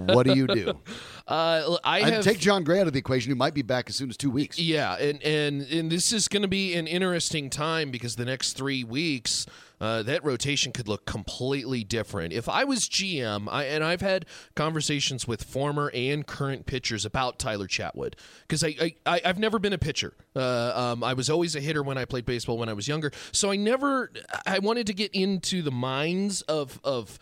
what 0.14 0.26
do 0.26 0.34
you 0.34 0.48
do? 0.48 0.80
Uh, 1.28 1.78
I 1.84 2.02
have 2.02 2.24
take 2.24 2.40
Jon 2.40 2.64
Gray 2.64 2.80
out 2.80 2.88
of 2.88 2.94
the 2.94 3.00
equation, 3.00 3.30
who 3.30 3.36
might 3.36 3.54
be 3.54 3.62
back 3.62 3.90
as 3.90 3.96
soon 3.96 4.10
as 4.10 4.18
two 4.18 4.32
weeks. 4.32 4.60
Yeah, 4.60 4.96
and 4.96 5.22
and 5.24 5.62
and 5.64 5.92
this 5.92 6.12
is 6.12 6.28
going 6.28 6.42
to 6.42 6.48
be 6.48 6.76
an 6.76 6.88
interesting 6.88 7.50
time 7.50 7.92
because 7.92 8.16
the 8.16 8.26
next 8.26 8.54
three 8.54 8.84
weeks, 8.84 9.46
uh, 9.80 10.04
that 10.04 10.24
rotation 10.24 10.72
could 10.72 10.88
look 10.88 11.06
completely 11.06 11.84
different. 11.84 12.34
If 12.34 12.50
I 12.50 12.64
was 12.64 12.88
GM, 12.90 13.48
I, 13.50 13.66
and 13.66 13.84
I've 13.84 14.02
had 14.02 14.26
conversations 14.56 15.28
with 15.28 15.44
former 15.44 15.92
and 15.94 16.26
current 16.26 16.66
pitchers 16.66 17.06
about 17.06 17.40
Tyler 17.40 17.68
Chatwood 17.68 18.16
because 18.42 18.64
I, 18.64 18.94
I 19.06 19.22
I've 19.26 19.40
never 19.40 19.60
been 19.60 19.74
a 19.74 19.78
pitcher. 19.78 20.14
Uh, 20.36 20.72
um, 20.76 21.04
I 21.04 21.14
was 21.14 21.30
always 21.30 21.56
a 21.56 21.60
hitter 21.60 21.84
when 21.84 21.98
I 21.98 22.06
played 22.06 22.26
baseball 22.26 22.58
when 22.58 22.70
I 22.70 22.74
was 22.74 22.88
younger, 22.88 23.12
so 23.32 23.52
I 23.52 23.56
never 23.56 24.12
I 24.46 24.60
wanted 24.60 24.88
to 24.88 24.94
get 24.94 25.14
into 25.14 25.62
the 25.62 25.72
minds 25.72 26.42
of 26.44 26.80
of 26.84 27.20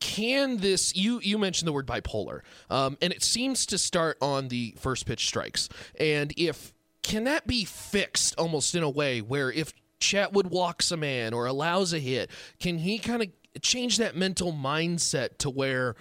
can 0.00 0.58
this 0.58 0.94
you 0.94 1.20
you 1.22 1.38
mentioned 1.38 1.66
the 1.66 1.72
word 1.72 1.86
bipolar 1.86 2.40
um, 2.68 2.98
and 3.00 3.12
it 3.12 3.22
seems 3.22 3.64
to 3.64 3.78
start 3.78 4.18
on 4.20 4.48
the 4.48 4.74
first 4.78 5.06
pitch 5.06 5.26
strikes 5.26 5.68
and 5.98 6.32
if 6.36 6.74
can 7.02 7.24
that 7.24 7.46
be 7.46 7.64
fixed 7.64 8.34
almost 8.36 8.74
in 8.74 8.82
a 8.82 8.90
way 8.90 9.22
where 9.22 9.50
if 9.50 9.72
chatwood 10.04 10.46
walks 10.46 10.90
a 10.90 10.96
man 10.96 11.32
or 11.32 11.46
allows 11.46 11.92
a 11.92 11.98
hit 11.98 12.30
can 12.60 12.78
he 12.78 12.98
kind 12.98 13.22
of 13.22 13.28
change 13.62 13.98
that 13.98 14.16
mental 14.16 14.52
mindset 14.52 15.38
to 15.38 15.48
where 15.48 15.94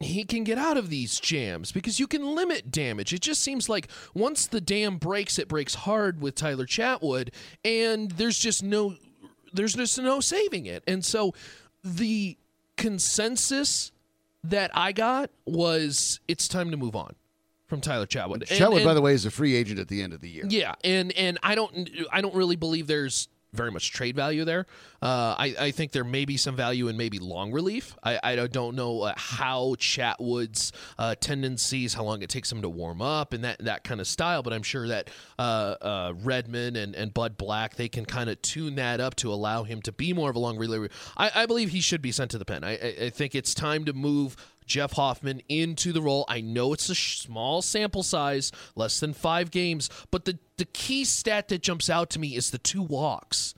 he 0.00 0.24
can 0.24 0.44
get 0.44 0.58
out 0.58 0.76
of 0.76 0.90
these 0.90 1.18
jams 1.18 1.72
because 1.72 1.98
you 1.98 2.06
can 2.06 2.34
limit 2.34 2.70
damage. 2.70 3.14
It 3.14 3.22
just 3.22 3.42
seems 3.42 3.68
like 3.68 3.88
once 4.14 4.46
the 4.46 4.60
dam 4.60 4.98
breaks, 4.98 5.38
it 5.38 5.48
breaks 5.48 5.74
hard 5.74 6.20
with 6.20 6.34
Tyler 6.34 6.66
Chatwood, 6.66 7.30
and 7.64 8.10
there's 8.12 8.38
just 8.38 8.62
no 8.62 8.96
there's 9.52 9.74
just 9.74 9.98
no 9.98 10.20
saving 10.20 10.66
it. 10.66 10.82
And 10.86 11.04
so 11.04 11.32
the 11.82 12.36
consensus 12.76 13.90
that 14.44 14.70
I 14.74 14.92
got 14.92 15.30
was 15.46 16.20
it's 16.28 16.46
time 16.46 16.70
to 16.70 16.76
move 16.76 16.94
on 16.94 17.14
from 17.66 17.80
Tyler 17.80 18.06
Chatwood. 18.06 18.34
And- 18.34 18.46
Chatwood, 18.48 18.76
and- 18.76 18.84
by 18.84 18.94
the 18.94 19.02
way, 19.02 19.12
is 19.12 19.24
a 19.26 19.30
free 19.30 19.54
agent 19.54 19.78
at 19.80 19.88
the 19.88 20.02
end 20.02 20.12
of 20.12 20.20
the 20.20 20.28
year. 20.28 20.44
yeah, 20.48 20.74
and 20.84 21.12
and 21.12 21.38
I 21.42 21.54
don't 21.54 21.88
I 22.12 22.20
don't 22.20 22.34
really 22.34 22.56
believe 22.56 22.86
there's 22.86 23.28
very 23.52 23.70
much 23.70 23.90
trade 23.90 24.14
value 24.14 24.44
there. 24.44 24.66
Uh, 25.00 25.34
I, 25.38 25.54
I 25.58 25.70
think 25.70 25.92
there 25.92 26.04
may 26.04 26.26
be 26.26 26.36
some 26.36 26.56
value 26.56 26.88
in 26.88 26.98
maybe 26.98 27.18
long 27.18 27.52
relief. 27.52 27.96
I, 28.02 28.18
I 28.22 28.36
don't 28.48 28.74
know 28.76 29.02
uh, 29.02 29.14
how 29.16 29.76
Chatwood's 29.78 30.72
uh, 30.98 31.14
tendencies, 31.14 31.94
how 31.94 32.04
long 32.04 32.20
it 32.20 32.28
takes 32.28 32.52
him 32.52 32.60
to 32.60 32.68
warm 32.68 33.00
up, 33.00 33.32
and 33.32 33.44
that 33.44 33.58
that 33.64 33.82
kind 33.82 34.00
of 34.00 34.06
style. 34.06 34.42
But 34.42 34.52
I'm 34.52 34.62
sure 34.62 34.88
that 34.88 35.08
uh, 35.38 35.42
uh, 35.80 36.12
Redmond 36.22 36.76
and, 36.76 36.94
and 36.94 37.14
Bud 37.14 37.38
Black 37.38 37.76
they 37.76 37.88
can 37.88 38.04
kind 38.04 38.28
of 38.28 38.42
tune 38.42 38.74
that 38.74 39.00
up 39.00 39.16
to 39.16 39.32
allow 39.32 39.64
him 39.64 39.80
to 39.82 39.92
be 39.92 40.12
more 40.12 40.28
of 40.28 40.36
a 40.36 40.40
long 40.40 40.58
reliever. 40.58 40.90
I, 41.16 41.30
I 41.34 41.46
believe 41.46 41.70
he 41.70 41.80
should 41.80 42.02
be 42.02 42.12
sent 42.12 42.30
to 42.32 42.38
the 42.38 42.44
pen. 42.44 42.62
I, 42.62 42.72
I, 42.72 42.96
I 43.06 43.10
think 43.10 43.34
it's 43.34 43.54
time 43.54 43.86
to 43.86 43.94
move 43.94 44.36
Jeff 44.66 44.92
Hoffman 44.92 45.40
into 45.48 45.92
the 45.92 46.02
role. 46.02 46.24
I 46.28 46.40
know 46.40 46.72
it's 46.72 46.88
a 46.88 46.94
small 46.94 47.62
sample 47.62 48.02
size, 48.02 48.52
less 48.74 49.00
than 49.00 49.14
five 49.14 49.50
games, 49.50 49.88
but 50.10 50.24
the, 50.24 50.38
the 50.56 50.64
key 50.64 51.04
stat 51.04 51.48
that 51.48 51.62
jumps 51.62 51.88
out 51.88 52.10
to 52.10 52.18
me 52.18 52.36
is 52.36 52.50
the 52.50 52.58
two 52.58 52.82
walks. 52.82 53.54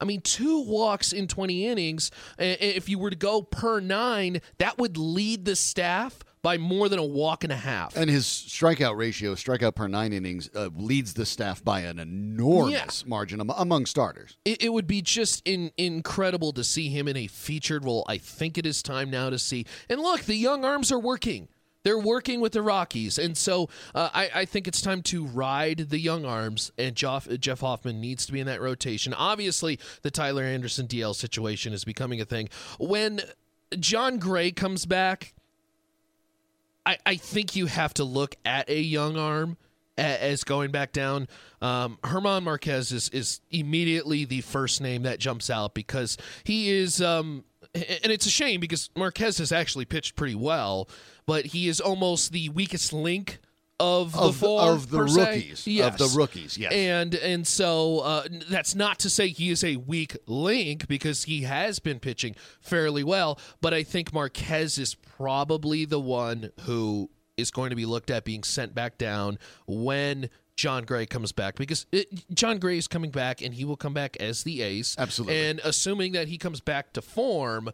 I 0.00 0.04
mean, 0.04 0.20
two 0.20 0.62
walks 0.62 1.12
in 1.12 1.28
20 1.28 1.66
innings. 1.66 2.10
If 2.36 2.88
you 2.88 2.98
were 2.98 3.10
to 3.10 3.16
go 3.16 3.40
per 3.40 3.78
nine, 3.78 4.40
that 4.58 4.76
would 4.76 4.96
lead 4.96 5.44
the 5.44 5.54
staff 5.54 6.24
by 6.42 6.58
more 6.58 6.88
than 6.88 6.98
a 6.98 7.04
walk 7.04 7.44
and 7.44 7.52
a 7.52 7.56
half. 7.56 7.96
And 7.96 8.10
his 8.10 8.24
strikeout 8.24 8.96
ratio, 8.96 9.34
strikeout 9.34 9.74
per 9.74 9.86
nine 9.86 10.12
innings, 10.12 10.50
uh, 10.54 10.70
leads 10.74 11.14
the 11.14 11.24
staff 11.24 11.64
by 11.64 11.80
an 11.80 11.98
enormous 11.98 13.02
yeah. 13.02 13.08
margin 13.08 13.40
among 13.40 13.86
starters. 13.86 14.36
It, 14.44 14.64
it, 14.64 14.72
would 14.72 14.86
be 14.86 15.02
just 15.02 15.46
in, 15.46 15.70
incredible 15.76 16.52
to 16.54 16.64
see 16.64 16.88
him 16.88 17.06
in 17.06 17.16
a 17.16 17.28
featured 17.28 17.84
role. 17.84 18.04
I 18.08 18.18
think 18.18 18.58
it 18.58 18.66
is 18.66 18.82
time 18.82 19.10
now 19.10 19.30
to 19.30 19.38
see. 19.38 19.66
And 19.88 20.00
look, 20.00 20.22
the 20.22 20.34
young 20.34 20.64
arms 20.64 20.90
are 20.90 20.98
working. 20.98 21.48
They're 21.84 21.98
working 21.98 22.40
with 22.40 22.52
the 22.52 22.62
Rockies, 22.62 23.18
and 23.18 23.36
so 23.36 23.68
uh, 23.92 24.08
I, 24.14 24.30
I, 24.32 24.44
think 24.44 24.68
it's 24.68 24.80
time 24.80 25.02
to 25.02 25.26
ride 25.26 25.90
the 25.90 25.98
young 25.98 26.24
arms. 26.24 26.70
And 26.78 26.94
Jeff, 26.94 27.28
Jeff 27.40 27.58
Hoffman 27.58 28.00
needs 28.00 28.24
to 28.26 28.32
be 28.32 28.38
in 28.38 28.46
that 28.46 28.60
rotation. 28.60 29.12
Obviously, 29.12 29.80
the 30.02 30.10
Tyler 30.10 30.44
Anderson 30.44 30.86
DL 30.86 31.12
situation 31.12 31.72
is 31.72 31.82
becoming 31.82 32.20
a 32.20 32.24
thing. 32.24 32.48
When 32.78 33.20
Jon 33.80 34.18
Gray 34.18 34.52
comes 34.52 34.86
back, 34.86 35.34
I, 36.84 36.98
I 37.06 37.16
think 37.16 37.56
you 37.56 37.66
have 37.66 37.94
to 37.94 38.04
look 38.04 38.36
at 38.44 38.68
a 38.68 38.80
young 38.80 39.16
arm 39.16 39.56
as 39.98 40.42
going 40.44 40.70
back 40.70 40.92
down. 40.92 41.28
Um, 41.60 41.98
German 42.04 42.44
Marquez 42.44 42.92
is, 42.92 43.08
is 43.10 43.40
immediately 43.50 44.24
the 44.24 44.40
first 44.40 44.80
name 44.80 45.02
that 45.02 45.18
jumps 45.18 45.50
out 45.50 45.74
because 45.74 46.16
he 46.44 46.70
is, 46.70 47.00
um, 47.00 47.44
and 47.74 48.12
it's 48.12 48.26
a 48.26 48.30
shame 48.30 48.60
because 48.60 48.90
Marquez 48.96 49.38
has 49.38 49.52
actually 49.52 49.84
pitched 49.84 50.16
pretty 50.16 50.34
well, 50.34 50.88
but 51.26 51.46
he 51.46 51.68
is 51.68 51.80
almost 51.80 52.32
the 52.32 52.48
weakest 52.48 52.92
link 52.92 53.38
of 53.82 54.12
the 54.12 54.18
of, 54.18 54.36
four 54.36 54.60
of 54.62 54.90
the 54.90 55.02
rookies 55.02 55.66
yes. 55.66 55.92
of 55.92 55.98
the 55.98 56.18
rookies 56.18 56.56
yes 56.56 56.72
and 56.72 57.14
and 57.16 57.46
so 57.46 57.98
uh, 58.00 58.24
that's 58.48 58.74
not 58.74 58.98
to 59.00 59.10
say 59.10 59.28
he 59.28 59.50
is 59.50 59.64
a 59.64 59.76
weak 59.76 60.16
link 60.26 60.86
because 60.86 61.24
he 61.24 61.42
has 61.42 61.78
been 61.80 61.98
pitching 61.98 62.34
fairly 62.60 63.02
well 63.02 63.38
but 63.60 63.74
i 63.74 63.82
think 63.82 64.12
marquez 64.12 64.78
is 64.78 64.94
probably 64.94 65.84
the 65.84 66.00
one 66.00 66.50
who 66.60 67.10
is 67.36 67.50
going 67.50 67.70
to 67.70 67.76
be 67.76 67.86
looked 67.86 68.10
at 68.10 68.24
being 68.24 68.42
sent 68.42 68.74
back 68.74 68.98
down 68.98 69.38
when 69.66 70.30
Jon 70.54 70.84
Gray 70.84 71.06
comes 71.06 71.32
back 71.32 71.56
because 71.56 71.86
it, 71.90 72.08
Jon 72.32 72.58
Gray 72.58 72.78
is 72.78 72.86
coming 72.86 73.10
back 73.10 73.42
and 73.42 73.54
he 73.54 73.64
will 73.64 73.76
come 73.76 73.94
back 73.94 74.16
as 74.20 74.44
the 74.44 74.62
ace. 74.62 74.94
Absolutely. 74.98 75.48
And 75.48 75.60
assuming 75.64 76.12
that 76.12 76.28
he 76.28 76.38
comes 76.38 76.60
back 76.60 76.92
to 76.92 77.02
form, 77.02 77.70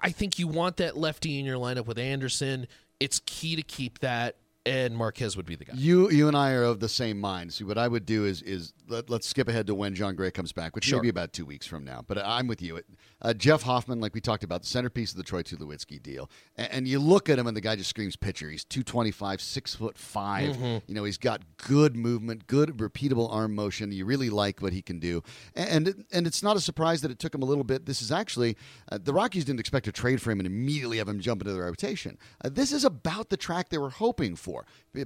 I 0.00 0.10
think 0.10 0.38
you 0.38 0.48
want 0.48 0.78
that 0.78 0.96
lefty 0.96 1.38
in 1.38 1.44
your 1.44 1.58
lineup 1.58 1.86
with 1.86 1.98
Anderson. 1.98 2.66
It's 3.00 3.20
key 3.26 3.56
to 3.56 3.62
keep 3.62 3.98
that 4.00 4.36
and 4.66 4.96
Marquez 4.96 5.36
would 5.36 5.46
be 5.46 5.56
the 5.56 5.64
guy. 5.64 5.74
You 5.76 6.10
you 6.10 6.26
and 6.26 6.36
I 6.36 6.52
are 6.52 6.64
of 6.64 6.80
the 6.80 6.88
same 6.88 7.20
mind. 7.20 7.52
See, 7.52 7.64
what 7.64 7.76
I 7.76 7.86
would 7.86 8.06
do 8.06 8.24
is 8.24 8.40
is 8.42 8.72
let, 8.88 9.10
us 9.10 9.26
skip 9.26 9.48
ahead 9.48 9.66
to 9.66 9.74
when 9.74 9.94
Jon 9.94 10.14
Gray 10.14 10.30
comes 10.30 10.52
back, 10.52 10.74
which 10.74 10.84
sure. 10.84 10.98
may 10.98 11.02
be 11.02 11.08
about 11.08 11.32
two 11.32 11.44
weeks 11.44 11.66
from 11.66 11.84
now. 11.84 12.02
But 12.06 12.18
I'm 12.18 12.46
with 12.46 12.62
you. 12.62 12.80
Uh, 13.20 13.34
Jeff 13.34 13.62
Hoffman, 13.62 14.00
like 14.00 14.14
we 14.14 14.20
talked 14.20 14.44
about, 14.44 14.62
the 14.62 14.68
centerpiece 14.68 15.12
of 15.12 15.16
the 15.16 15.22
Troy 15.22 15.42
Tulowitzki 15.42 16.02
deal, 16.02 16.30
and, 16.56 16.72
and, 16.72 16.88
you 16.88 16.98
look 16.98 17.28
at 17.28 17.38
him 17.38 17.46
and 17.46 17.56
the 17.56 17.60
guy 17.60 17.76
just 17.76 17.90
screams 17.90 18.16
pitcher. 18.16 18.50
He's 18.50 18.64
225, 18.64 19.40
six 19.40 19.74
foot 19.74 19.96
5 19.96 20.56
mm-hmm. 20.56 20.78
You 20.86 20.94
know, 20.94 21.04
he's 21.04 21.18
got 21.18 21.42
good 21.56 21.96
movement, 21.96 22.46
good 22.46 22.76
repeatable 22.76 23.32
arm 23.32 23.54
motion. 23.54 23.92
You 23.92 24.04
really 24.04 24.30
like 24.30 24.60
what 24.60 24.72
he 24.72 24.82
can 24.82 24.98
do, 24.98 25.22
and 25.54 26.04
and 26.12 26.26
it's 26.26 26.42
not 26.42 26.56
a 26.56 26.60
surprise 26.60 27.02
that 27.02 27.10
it 27.10 27.18
took 27.18 27.34
him 27.34 27.42
a 27.42 27.46
little 27.46 27.64
bit. 27.64 27.86
This 27.86 28.02
is 28.02 28.12
actually 28.12 28.56
uh, 28.90 28.98
the 29.02 29.12
Rockies 29.12 29.44
didn't 29.44 29.60
expect 29.60 29.84
to 29.86 29.92
trade 29.92 30.20
for 30.20 30.30
him 30.30 30.40
and 30.40 30.46
immediately 30.46 30.98
have 30.98 31.08
him 31.08 31.20
jump 31.20 31.42
into 31.42 31.52
the 31.52 31.60
rotation. 31.60 32.18
Uh, 32.44 32.50
this 32.50 32.72
is 32.72 32.84
about 32.84 33.30
the 33.30 33.36
track 33.36 33.68
they 33.68 33.78
were 33.78 33.90
hoping 33.90 34.36
for. 34.36 34.53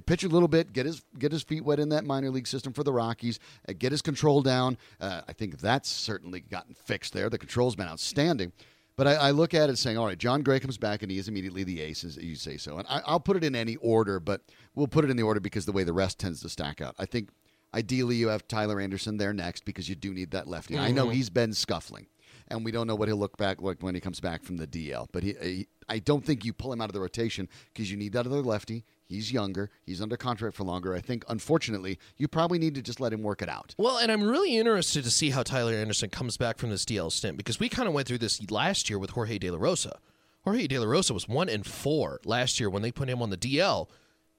Pitch 0.05 0.23
a 0.23 0.27
little 0.27 0.47
bit, 0.47 0.73
get 0.73 0.85
his 0.85 1.03
get 1.17 1.31
his 1.31 1.43
feet 1.43 1.63
wet 1.63 1.79
in 1.79 1.89
that 1.89 2.05
minor 2.05 2.29
league 2.29 2.47
system 2.47 2.73
for 2.73 2.83
the 2.83 2.93
Rockies, 2.93 3.39
uh, 3.67 3.73
get 3.77 3.91
his 3.91 4.01
control 4.01 4.41
down. 4.41 4.77
Uh, 4.99 5.21
I 5.27 5.33
think 5.33 5.59
that's 5.59 5.89
certainly 5.89 6.41
gotten 6.41 6.75
fixed 6.75 7.13
there. 7.13 7.29
The 7.29 7.37
control's 7.37 7.75
been 7.75 7.87
outstanding. 7.87 8.51
But 8.99 9.07
I, 9.07 9.13
I, 9.13 9.31
look 9.31 9.53
at 9.53 9.69
it 9.69 9.77
saying, 9.77 9.97
all 9.97 10.07
right, 10.07 10.17
Jon 10.17 10.41
Gray 10.41 10.59
comes 10.59 10.77
back 10.77 11.03
and 11.03 11.09
he 11.09 11.17
is 11.17 11.29
immediately 11.29 11.63
the 11.63 11.79
ace, 11.79 12.03
as 12.03 12.17
you 12.17 12.35
say 12.35 12.57
so. 12.57 12.79
And 12.79 12.87
I, 12.89 13.01
will 13.09 13.21
put 13.21 13.37
it 13.37 13.45
in 13.45 13.55
any 13.55 13.77
order, 13.77 14.19
but 14.19 14.41
we'll 14.75 14.89
put 14.89 15.05
it 15.05 15.09
in 15.09 15.15
the 15.15 15.23
order 15.23 15.39
because 15.39 15.65
the 15.65 15.71
way 15.71 15.85
the 15.85 15.93
rest 15.93 16.19
tends 16.19 16.41
to 16.41 16.49
stack 16.49 16.81
out. 16.81 16.95
I 16.99 17.05
think 17.05 17.29
ideally 17.73 18.17
you 18.17 18.27
have 18.27 18.45
Tyler 18.49 18.79
Anderson 18.79 19.15
there 19.15 19.31
next 19.31 19.63
because 19.63 19.87
you 19.87 19.95
do 19.95 20.13
need 20.13 20.31
that 20.31 20.47
lefty. 20.47 20.73
Mm-hmm. 20.73 20.83
I 20.83 20.91
know 20.91 21.05
mm-hmm. 21.05 21.13
he's 21.13 21.29
been 21.29 21.53
scuffling, 21.53 22.07
and 22.49 22.65
we 22.65 22.71
don't 22.71 22.87
know 22.87 22.95
what 22.95 23.07
he'll 23.07 23.15
look 23.15 23.37
back 23.37 23.61
like 23.61 23.81
when 23.81 23.95
he 23.95 24.01
comes 24.01 24.19
back 24.19 24.43
from 24.43 24.57
the 24.57 24.67
DL. 24.67 25.07
But 25.13 25.23
he, 25.23 25.33
he 25.41 25.67
I 25.87 25.99
don't 25.99 26.25
think 26.25 26.43
you 26.43 26.53
pull 26.53 26.73
him 26.73 26.81
out 26.81 26.89
of 26.89 26.93
the 26.93 26.99
rotation 26.99 27.47
because 27.73 27.89
you 27.89 27.97
need 27.97 28.11
that 28.13 28.25
other 28.25 28.41
lefty. 28.41 28.83
He's 29.09 29.33
younger. 29.33 29.71
He's 29.87 30.01
under 30.03 30.15
contract 30.15 30.55
for 30.55 30.63
longer. 30.63 30.93
I 30.93 31.01
think, 31.01 31.25
unfortunately, 31.27 31.97
you 32.17 32.27
probably 32.27 32.59
need 32.59 32.75
to 32.75 32.81
just 32.83 32.99
let 32.99 33.11
him 33.11 33.23
work 33.23 33.41
it 33.41 33.49
out. 33.49 33.73
Well, 33.75 33.97
and 33.97 34.11
I'm 34.11 34.21
really 34.21 34.55
interested 34.55 35.03
to 35.03 35.09
see 35.09 35.31
how 35.31 35.41
Tyler 35.41 35.73
Anderson 35.73 36.11
comes 36.11 36.37
back 36.37 36.59
from 36.59 36.69
this 36.69 36.85
DL 36.85 37.11
stint 37.11 37.35
because 37.35 37.59
we 37.59 37.69
kind 37.69 37.87
of 37.87 37.95
went 37.95 38.07
through 38.07 38.19
this 38.19 38.39
last 38.51 38.87
year 38.87 38.99
with 38.99 39.09
Jorge 39.09 39.39
De 39.39 39.49
La 39.49 39.57
Rosa. 39.59 39.97
Jorge 40.43 40.67
De 40.67 40.77
La 40.77 40.85
Rosa 40.85 41.15
was 41.15 41.27
one 41.27 41.49
and 41.49 41.65
four 41.65 42.21
last 42.23 42.59
year 42.59 42.69
when 42.69 42.83
they 42.83 42.91
put 42.91 43.09
him 43.09 43.21
on 43.23 43.31
the 43.31 43.37
DL 43.37 43.89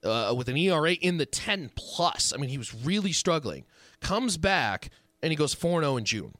uh, 0.05 0.33
with 0.35 0.47
an 0.47 0.55
ERA 0.55 0.93
in 0.93 1.17
the 1.17 1.25
10 1.25 1.71
plus. 1.75 2.31
I 2.33 2.37
mean, 2.37 2.49
he 2.49 2.57
was 2.57 2.73
really 2.73 3.11
struggling. 3.11 3.65
Comes 3.99 4.37
back 4.37 4.89
and 5.21 5.31
he 5.31 5.35
goes 5.35 5.53
4 5.53 5.81
0 5.81 5.97
in 5.97 6.05
June. 6.05 6.33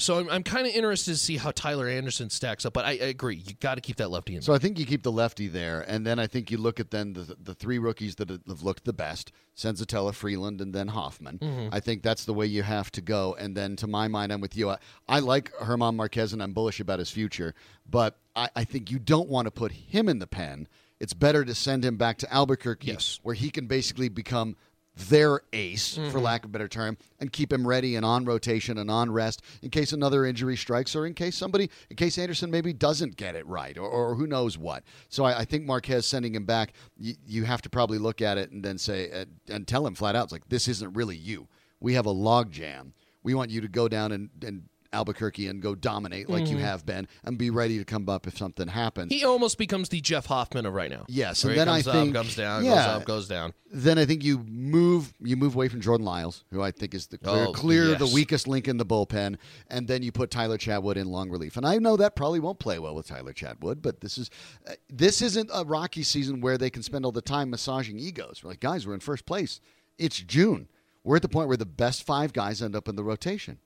So 0.00 0.20
I'm, 0.20 0.30
I'm 0.30 0.42
kind 0.44 0.64
of 0.64 0.72
interested 0.72 1.10
to 1.10 1.18
see 1.18 1.38
how 1.38 1.50
Tyler 1.50 1.88
Anderson 1.88 2.30
stacks 2.30 2.64
up, 2.64 2.72
but 2.72 2.84
I, 2.84 2.90
I 2.90 3.08
agree 3.08 3.36
you 3.36 3.54
got 3.58 3.74
to 3.74 3.80
keep 3.80 3.96
that 3.96 4.10
lefty 4.10 4.36
in. 4.36 4.42
So 4.42 4.54
I 4.54 4.58
think 4.58 4.78
you 4.78 4.86
keep 4.86 5.02
the 5.02 5.10
lefty 5.10 5.48
there, 5.48 5.84
and 5.88 6.06
then 6.06 6.20
I 6.20 6.28
think 6.28 6.52
you 6.52 6.58
look 6.58 6.78
at 6.78 6.92
then 6.92 7.14
the 7.14 7.36
the 7.42 7.54
three 7.54 7.78
rookies 7.78 8.14
that 8.16 8.30
have 8.30 8.62
looked 8.62 8.84
the 8.84 8.92
best: 8.92 9.32
Senzatela, 9.56 10.14
Freeland, 10.14 10.60
and 10.60 10.72
then 10.72 10.88
Hoffman. 10.88 11.38
Mm-hmm. 11.38 11.74
I 11.74 11.80
think 11.80 12.04
that's 12.04 12.24
the 12.24 12.32
way 12.32 12.46
you 12.46 12.62
have 12.62 12.92
to 12.92 13.00
go. 13.00 13.34
And 13.38 13.56
then, 13.56 13.74
to 13.76 13.88
my 13.88 14.06
mind, 14.06 14.32
I'm 14.32 14.40
with 14.40 14.56
you. 14.56 14.70
I, 14.70 14.78
I 15.08 15.18
like 15.18 15.52
German 15.66 15.96
Marquez, 15.96 16.32
and 16.32 16.40
I'm 16.40 16.52
bullish 16.52 16.78
about 16.78 17.00
his 17.00 17.10
future, 17.10 17.54
but 17.90 18.18
I, 18.36 18.50
I 18.54 18.64
think 18.64 18.92
you 18.92 19.00
don't 19.00 19.28
want 19.28 19.46
to 19.46 19.50
put 19.50 19.72
him 19.72 20.08
in 20.08 20.20
the 20.20 20.28
pen. 20.28 20.68
It's 21.00 21.14
better 21.14 21.44
to 21.44 21.54
send 21.54 21.84
him 21.84 21.96
back 21.96 22.18
to 22.18 22.32
Albuquerque, 22.32 22.88
yes. 22.88 23.20
where 23.22 23.34
he 23.34 23.50
can 23.50 23.66
basically 23.66 24.08
become 24.08 24.56
their 24.98 25.42
ace, 25.52 25.96
mm-hmm. 25.96 26.10
for 26.10 26.20
lack 26.20 26.44
of 26.44 26.50
a 26.50 26.52
better 26.52 26.68
term, 26.68 26.96
and 27.20 27.32
keep 27.32 27.52
him 27.52 27.66
ready 27.66 27.96
and 27.96 28.04
on 28.04 28.24
rotation 28.24 28.78
and 28.78 28.90
on 28.90 29.10
rest 29.10 29.42
in 29.62 29.70
case 29.70 29.92
another 29.92 30.24
injury 30.24 30.56
strikes 30.56 30.96
or 30.96 31.06
in 31.06 31.14
case 31.14 31.36
somebody, 31.36 31.70
in 31.90 31.96
case 31.96 32.18
Anderson 32.18 32.50
maybe 32.50 32.72
doesn't 32.72 33.16
get 33.16 33.36
it 33.36 33.46
right 33.46 33.78
or, 33.78 33.88
or 33.88 34.14
who 34.14 34.26
knows 34.26 34.58
what. 34.58 34.82
So 35.08 35.24
I, 35.24 35.40
I, 35.40 35.44
think 35.44 35.64
Marquez 35.64 36.06
sending 36.06 36.34
him 36.34 36.44
back, 36.44 36.72
y- 37.00 37.16
you 37.26 37.44
have 37.44 37.62
to 37.62 37.70
probably 37.70 37.98
look 37.98 38.20
at 38.20 38.38
it 38.38 38.50
and 38.50 38.64
then 38.64 38.76
say, 38.76 39.10
uh, 39.10 39.24
and 39.48 39.66
tell 39.66 39.86
him 39.86 39.94
flat 39.94 40.16
out, 40.16 40.24
it's 40.24 40.32
like, 40.32 40.48
this 40.48 40.66
isn't 40.68 40.94
really 40.94 41.16
you. 41.16 41.48
We 41.80 41.94
have 41.94 42.06
a 42.06 42.10
log 42.10 42.50
jam. 42.50 42.92
We 43.22 43.34
want 43.34 43.50
you 43.50 43.60
to 43.60 43.68
go 43.68 43.88
down 43.88 44.12
and, 44.12 44.30
and 44.44 44.64
Albuquerque 44.92 45.48
and 45.48 45.60
go 45.60 45.74
dominate 45.74 46.28
like 46.28 46.44
mm-hmm. 46.44 46.56
you 46.56 46.64
have 46.64 46.86
been 46.86 47.06
and 47.24 47.36
be 47.36 47.50
ready 47.50 47.78
to 47.78 47.84
come 47.84 48.08
up 48.08 48.26
if 48.26 48.38
something 48.38 48.68
happens. 48.68 49.12
He 49.12 49.24
almost 49.24 49.58
becomes 49.58 49.90
the 49.90 50.00
Jeff 50.00 50.26
Hoffman 50.26 50.64
of 50.64 50.72
right 50.72 50.90
now. 50.90 51.04
Yes, 51.08 51.44
and 51.44 51.56
then 51.56 51.68
I 51.68 51.82
think 51.82 52.16
up, 52.16 52.22
comes 52.22 52.36
down, 52.36 52.64
yeah, 52.64 52.70
goes 52.70 52.86
up, 52.86 53.04
goes 53.04 53.28
down. 53.28 53.54
Then 53.70 53.98
I 53.98 54.06
think 54.06 54.24
you 54.24 54.38
move 54.38 55.12
you 55.20 55.36
move 55.36 55.54
away 55.54 55.68
from 55.68 55.80
Jordan 55.80 56.06
Lyles, 56.06 56.44
who 56.50 56.62
I 56.62 56.70
think 56.70 56.94
is 56.94 57.08
the 57.08 57.18
clear, 57.18 57.46
oh, 57.48 57.52
clear 57.52 57.84
yes. 57.90 57.98
the 57.98 58.06
weakest 58.14 58.48
link 58.48 58.66
in 58.66 58.78
the 58.78 58.86
bullpen, 58.86 59.36
and 59.68 59.86
then 59.86 60.02
you 60.02 60.10
put 60.10 60.30
Tyler 60.30 60.56
Chatwood 60.56 60.96
in 60.96 61.08
long 61.08 61.30
relief. 61.30 61.56
And 61.56 61.66
I 61.66 61.76
know 61.76 61.96
that 61.96 62.16
probably 62.16 62.40
won't 62.40 62.58
play 62.58 62.78
well 62.78 62.94
with 62.94 63.06
Tyler 63.06 63.34
Chatwood, 63.34 63.82
but 63.82 64.00
this 64.00 64.16
is 64.16 64.30
uh, 64.66 64.72
this 64.88 65.20
isn't 65.20 65.50
a 65.52 65.64
Rocky 65.64 66.02
season 66.02 66.40
where 66.40 66.56
they 66.56 66.70
can 66.70 66.82
spend 66.82 67.04
all 67.04 67.12
the 67.12 67.20
time 67.20 67.50
massaging 67.50 67.98
egos. 67.98 68.42
We're 68.42 68.50
like, 68.50 68.60
guys, 68.60 68.86
we're 68.86 68.94
in 68.94 69.00
first 69.00 69.26
place. 69.26 69.60
It's 69.98 70.20
June. 70.20 70.68
We're 71.04 71.16
at 71.16 71.22
the 71.22 71.28
point 71.28 71.48
where 71.48 71.56
the 71.56 71.66
best 71.66 72.04
five 72.04 72.32
guys 72.32 72.62
end 72.62 72.76
up 72.76 72.88
in 72.88 72.96
the 72.96 73.04
rotation 73.04 73.58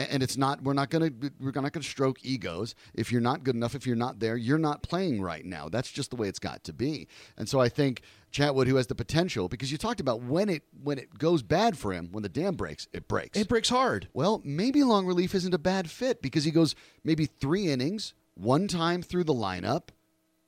and 0.00 0.22
it's 0.22 0.36
not 0.36 0.62
we're 0.62 0.72
not 0.72 0.90
going 0.90 1.20
to 1.20 1.32
we're 1.40 1.52
not 1.52 1.72
going 1.72 1.82
to 1.82 1.82
stroke 1.82 2.18
egos. 2.24 2.74
If 2.94 3.12
you're 3.12 3.20
not 3.20 3.44
good 3.44 3.54
enough 3.54 3.74
if 3.74 3.86
you're 3.86 3.96
not 3.96 4.20
there 4.20 4.36
you're 4.36 4.58
not 4.58 4.82
playing 4.82 5.20
right 5.20 5.44
now. 5.44 5.68
That's 5.68 5.90
just 5.90 6.10
the 6.10 6.16
way 6.16 6.28
it's 6.28 6.38
got 6.38 6.64
to 6.64 6.72
be. 6.72 7.08
And 7.36 7.48
so 7.48 7.60
i 7.60 7.68
think 7.68 8.02
chatwood 8.32 8.66
who 8.66 8.76
has 8.76 8.86
the 8.86 8.94
potential 8.94 9.48
because 9.48 9.72
you 9.72 9.78
talked 9.78 10.00
about 10.00 10.22
when 10.22 10.48
it 10.48 10.62
when 10.82 10.98
it 10.98 11.18
goes 11.18 11.42
bad 11.42 11.76
for 11.76 11.92
him 11.92 12.08
when 12.12 12.22
the 12.22 12.28
dam 12.28 12.54
breaks 12.54 12.88
it 12.92 13.08
breaks. 13.08 13.38
It 13.38 13.48
breaks 13.48 13.68
hard. 13.68 14.08
Well 14.14 14.40
maybe 14.44 14.82
long 14.82 15.06
relief 15.06 15.34
isn't 15.34 15.54
a 15.54 15.58
bad 15.58 15.90
fit 15.90 16.22
because 16.22 16.44
he 16.44 16.50
goes 16.50 16.74
maybe 17.04 17.26
three 17.26 17.68
innings 17.68 18.14
one 18.34 18.68
time 18.68 19.02
through 19.02 19.24
the 19.24 19.34
lineup 19.34 19.88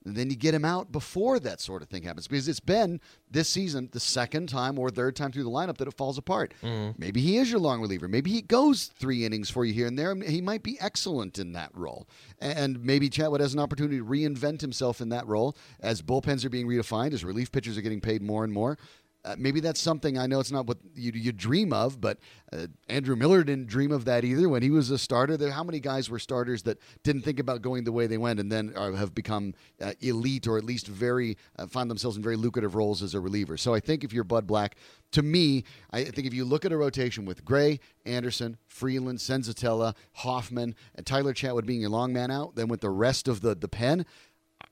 And 0.04 0.16
then 0.16 0.30
you 0.30 0.36
get 0.36 0.54
him 0.54 0.64
out 0.64 0.90
before 0.90 1.38
that 1.40 1.60
sort 1.60 1.82
of 1.82 1.88
thing 1.88 2.02
happens 2.02 2.26
because 2.26 2.48
it's 2.48 2.60
been 2.60 3.00
this 3.30 3.48
season 3.48 3.88
the 3.92 4.00
second 4.00 4.48
time 4.48 4.78
or 4.78 4.90
third 4.90 5.16
time 5.16 5.32
through 5.32 5.44
the 5.44 5.50
lineup 5.50 5.78
that 5.78 5.88
it 5.88 5.94
falls 5.94 6.18
apart. 6.18 6.54
Mm-hmm. 6.62 7.00
Maybe 7.00 7.20
he 7.20 7.38
is 7.38 7.50
your 7.50 7.60
long 7.60 7.80
reliever. 7.80 8.08
Maybe 8.08 8.30
he 8.30 8.42
goes 8.42 8.90
three 8.98 9.24
innings 9.24 9.50
for 9.50 9.64
you 9.64 9.72
here 9.72 9.86
and 9.86 9.98
there. 9.98 10.14
He 10.14 10.40
might 10.40 10.62
be 10.62 10.78
excellent 10.80 11.38
in 11.38 11.52
that 11.52 11.70
role. 11.74 12.08
And 12.40 12.82
maybe 12.84 13.08
Chatwood 13.08 13.40
has 13.40 13.54
an 13.54 13.60
opportunity 13.60 13.98
to 13.98 14.04
reinvent 14.04 14.60
himself 14.60 15.00
in 15.00 15.08
that 15.10 15.26
role 15.26 15.56
as 15.80 16.02
bullpens 16.02 16.44
are 16.44 16.50
being 16.50 16.66
redefined, 16.66 17.12
as 17.12 17.24
relief 17.24 17.52
pitchers 17.52 17.78
are 17.78 17.82
getting 17.82 18.00
paid 18.00 18.22
more 18.22 18.44
and 18.44 18.52
more. 18.52 18.78
Uh, 19.24 19.36
maybe 19.38 19.60
that's 19.60 19.80
something 19.80 20.18
I 20.18 20.26
know 20.26 20.40
it's 20.40 20.50
not 20.50 20.66
what 20.66 20.78
you 20.96 21.12
you 21.14 21.30
dream 21.30 21.72
of, 21.72 22.00
but 22.00 22.18
uh, 22.52 22.66
Andrew 22.88 23.14
Miller 23.14 23.44
didn't 23.44 23.68
dream 23.68 23.92
of 23.92 24.04
that 24.06 24.24
either 24.24 24.48
when 24.48 24.62
he 24.62 24.70
was 24.70 24.90
a 24.90 24.98
starter. 24.98 25.36
There, 25.36 25.52
how 25.52 25.62
many 25.62 25.78
guys 25.78 26.10
were 26.10 26.18
starters 26.18 26.64
that 26.64 26.78
didn't 27.04 27.22
think 27.22 27.38
about 27.38 27.62
going 27.62 27.84
the 27.84 27.92
way 27.92 28.08
they 28.08 28.18
went 28.18 28.40
and 28.40 28.50
then 28.50 28.72
are, 28.76 28.92
have 28.92 29.14
become 29.14 29.54
uh, 29.80 29.92
elite 30.00 30.48
or 30.48 30.58
at 30.58 30.64
least 30.64 30.88
very 30.88 31.36
uh, 31.56 31.66
find 31.66 31.88
themselves 31.88 32.16
in 32.16 32.22
very 32.22 32.36
lucrative 32.36 32.74
roles 32.74 33.00
as 33.00 33.14
a 33.14 33.20
reliever? 33.20 33.56
So 33.56 33.74
I 33.74 33.80
think 33.80 34.02
if 34.02 34.12
you're 34.12 34.24
Bud 34.24 34.46
Black, 34.46 34.76
to 35.12 35.22
me, 35.22 35.64
I 35.90 36.04
think 36.04 36.26
if 36.26 36.34
you 36.34 36.44
look 36.44 36.64
at 36.64 36.72
a 36.72 36.76
rotation 36.76 37.24
with 37.24 37.44
Gray, 37.44 37.78
Anderson, 38.04 38.56
Freeland, 38.66 39.18
Senzatela, 39.18 39.94
Hoffman, 40.14 40.74
and 40.96 41.06
Tyler 41.06 41.32
Chatwood 41.32 41.66
being 41.66 41.82
your 41.82 41.90
long 41.90 42.12
man 42.12 42.30
out, 42.32 42.56
then 42.56 42.66
with 42.66 42.80
the 42.80 42.90
rest 42.90 43.28
of 43.28 43.40
the 43.40 43.54
the 43.54 43.68
pen. 43.68 44.04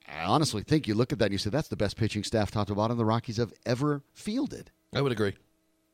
I 0.09 0.25
honestly 0.25 0.63
think 0.63 0.89
you 0.89 0.95
look 0.95 1.13
at 1.13 1.19
that 1.21 1.27
and 1.27 1.33
you 1.33 1.39
say 1.39 1.51
that's 1.51 1.69
the 1.69 1.77
best 1.77 1.97
pitching 1.97 2.25
staff 2.25 2.51
top 2.51 2.67
to 2.69 2.75
bottom 2.75 2.97
the 2.99 3.05
Rockies 3.05 3.37
have 3.37 3.53
ever 3.65 4.03
fielded. 4.13 4.71
I 4.95 5.01
would 5.01 5.13
agree. 5.13 5.35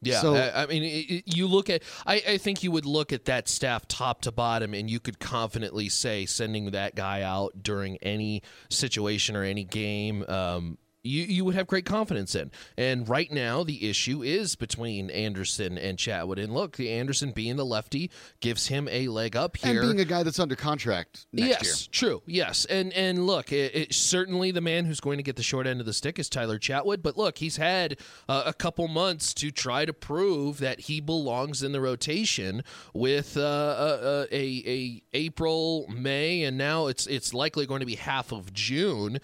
Yeah, 0.02 0.20
So- 0.20 0.34
I, 0.34 0.62
I 0.62 0.66
mean, 0.66 0.82
it, 0.84 1.22
you 1.36 1.46
look 1.46 1.70
at. 1.70 1.82
I, 2.06 2.22
I 2.28 2.38
think 2.38 2.62
you 2.62 2.70
would 2.70 2.84
look 2.86 3.12
at 3.12 3.24
that 3.26 3.48
staff 3.48 3.88
top 3.88 4.22
to 4.22 4.32
bottom, 4.32 4.74
and 4.74 4.90
you 4.90 5.00
could 5.00 5.18
confidently 5.18 5.88
say 5.88 6.26
sending 6.26 6.70
that 6.72 6.94
guy 6.94 7.22
out 7.22 7.62
during 7.62 7.96
any 7.98 8.42
situation 8.68 9.36
or 9.36 9.42
any 9.42 9.64
game. 9.64 10.24
Um, 10.28 10.78
you, 11.06 11.24
you 11.24 11.44
would 11.44 11.54
have 11.54 11.66
great 11.66 11.86
confidence 11.86 12.34
in. 12.34 12.50
And 12.76 13.08
right 13.08 13.30
now, 13.30 13.62
the 13.64 13.88
issue 13.88 14.22
is 14.22 14.56
between 14.56 15.10
Anderson 15.10 15.78
and 15.78 15.98
Chatwood. 15.98 16.42
And 16.42 16.52
look, 16.52 16.76
the 16.76 16.90
Anderson 16.90 17.32
being 17.32 17.56
the 17.56 17.64
lefty 17.64 18.10
gives 18.40 18.66
him 18.68 18.88
a 18.90 19.08
leg 19.08 19.36
up 19.36 19.56
here. 19.56 19.80
And 19.80 19.80
being 19.80 20.00
a 20.00 20.04
guy 20.04 20.22
that's 20.22 20.38
under 20.38 20.56
contract 20.56 21.26
next 21.32 21.48
yes, 21.48 21.80
year. 21.82 21.88
true. 21.92 22.22
Yes, 22.26 22.64
and 22.66 22.92
and 22.92 23.26
look, 23.26 23.52
it, 23.52 23.74
it, 23.74 23.94
certainly 23.94 24.50
the 24.50 24.60
man 24.60 24.84
who's 24.84 25.00
going 25.00 25.18
to 25.18 25.22
get 25.22 25.36
the 25.36 25.42
short 25.42 25.66
end 25.66 25.80
of 25.80 25.86
the 25.86 25.92
stick 25.92 26.18
is 26.18 26.28
Tyler 26.28 26.58
Chatwood. 26.58 27.02
But 27.02 27.16
look, 27.16 27.38
he's 27.38 27.56
had 27.56 27.98
uh, 28.28 28.42
a 28.46 28.52
couple 28.52 28.88
months 28.88 29.32
to 29.34 29.50
try 29.50 29.84
to 29.84 29.92
prove 29.92 30.58
that 30.58 30.80
he 30.80 31.00
belongs 31.00 31.62
in 31.62 31.72
the 31.72 31.80
rotation 31.80 32.62
with 32.92 33.36
uh, 33.36 33.40
uh, 33.40 34.26
a, 34.30 34.62
a 34.66 35.02
April, 35.12 35.86
May, 35.88 36.44
and 36.44 36.58
now 36.58 36.86
it's 36.86 37.06
it's 37.06 37.32
likely 37.32 37.66
going 37.66 37.80
to 37.80 37.86
be 37.86 37.96
half 37.96 38.32
of 38.32 38.52
June. 38.52 39.20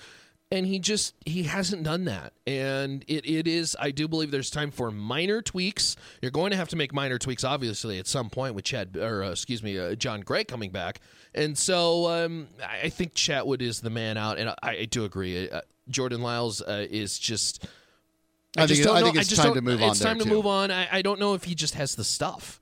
And 0.53 0.67
he 0.67 0.79
just 0.79 1.15
he 1.25 1.45
hasn't 1.45 1.83
done 1.83 2.05
that, 2.05 2.35
and 2.47 3.03
it, 3.09 3.25
it 3.25 3.49
is 3.49 3.75
I 3.81 3.91
do 3.91 4.07
believe 4.07 4.31
there's 4.31 4.51
time 4.51 4.71
for 4.71 4.91
minor 4.91 5.41
tweaks. 5.41 5.97
You're 6.21 6.31
going 6.31 6.51
to 6.51 6.59
have 6.59 6.69
to 6.69 6.77
make 6.77 6.93
minor 6.93 7.19
tweaks, 7.19 7.43
obviously, 7.43 7.99
at 7.99 8.07
some 8.07 8.29
point 8.29 8.55
with 8.55 8.67
Chad 8.67 8.99
or 8.99 9.25
uh, 9.25 9.31
excuse 9.31 9.63
me, 9.63 9.79
uh, 9.79 9.95
Jon 9.95 10.21
Gray 10.21 10.45
coming 10.45 10.71
back, 10.71 11.01
and 11.35 11.57
so 11.57 12.07
um, 12.11 12.49
I 12.63 12.83
I 12.83 12.89
think 12.91 13.15
Chatwood 13.15 13.63
is 13.63 13.81
the 13.81 13.89
man 13.89 14.19
out, 14.19 14.37
and 14.39 14.51
I, 14.51 14.55
I 14.63 14.85
do 14.85 15.07
agree. 15.07 15.49
Uh, 15.49 15.63
Jordan 15.89 16.21
Lyles 16.21 16.61
uh, 16.61 16.87
is 16.91 17.19
just. 17.19 17.65
I 18.55 18.67
think 18.67 18.69
just 18.69 18.81
it- 18.83 18.85
don't 18.85 18.97
I 18.99 19.03
think 19.03 19.17
it's 19.17 19.29
just 19.29 19.41
time 19.41 19.55
to 19.55 19.63
move 19.63 19.83
on 19.83 19.93
It's 19.93 20.01
time 20.01 20.19
to 20.19 20.25
too. 20.25 20.31
move 20.31 20.47
on. 20.47 20.71
I, 20.71 20.87
I 20.93 21.01
don't 21.01 21.19
know 21.19 21.33
if 21.33 21.45
he 21.45 21.55
just 21.55 21.77
has 21.77 21.95
the 21.95 22.05
stuff 22.05 22.61